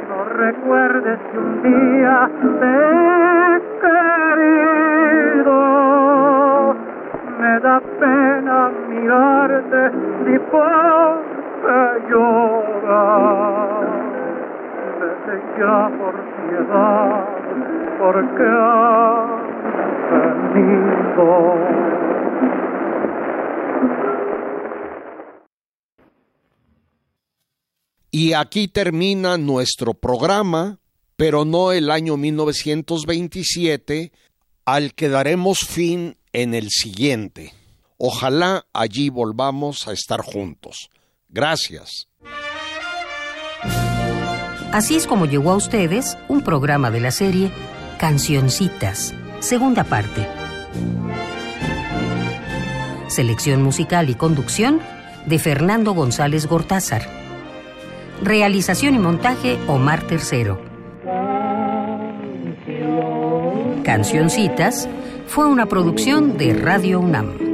No 0.09 0.19
recuerdes 0.37 1.19
que 1.33 1.39
un 1.39 1.53
día 1.63 2.31
te 2.41 2.77
querido. 3.81 5.59
Me 7.41 7.53
da 7.61 7.77
pena 7.99 8.71
mirarte 8.89 9.83
y 10.27 10.39
porque 10.39 12.01
llorar. 12.09 13.71
Vete 15.01 15.35
ya 15.59 15.79
por 15.99 16.15
piedad, 16.15 17.30
porque 18.01 18.49
has 20.11 20.55
venido. 20.55 21.61
Y 28.11 28.33
aquí 28.33 28.67
termina 28.69 29.37
nuestro 29.37 29.95
programa, 29.95 30.79
pero 31.17 31.45
no 31.45 31.73
el 31.73 31.91
año 31.91 32.17
1927, 32.17 34.13
al 34.65 34.95
que 34.95 35.09
daremos 35.09 35.59
fin 35.59 36.17
en 36.33 36.55
el 36.55 36.71
siguiente. 36.71 37.53
Ojalá 37.99 38.65
allí 38.73 39.11
volvamos 39.11 39.87
a 39.87 39.93
estar 39.93 40.23
juntos. 40.23 40.89
Gracias. 41.29 42.09
Así 44.73 44.97
es 44.97 45.07
como 45.07 45.27
llegó 45.27 45.51
a 45.51 45.57
ustedes 45.57 46.17
un 46.29 46.43
programa 46.43 46.91
de 46.91 47.01
la 47.01 47.11
serie 47.11 47.51
Cancioncitas, 48.01 49.15
segunda 49.41 49.85
parte. 49.85 50.27
Selección 53.09 53.63
musical 53.63 54.09
y 54.09 54.15
conducción 54.15 54.81
de 55.27 55.39
Fernando 55.39 55.93
González 55.93 56.47
Gortázar. 56.47 57.03
Realización 58.23 58.95
y 58.95 58.99
montaje 58.99 59.59
Omar 59.69 60.03
Tercero. 60.07 60.63
Cancioncitas 63.85 64.89
fue 65.27 65.47
una 65.47 65.67
producción 65.67 66.39
de 66.39 66.55
Radio 66.55 67.01
UNAM. 67.01 67.50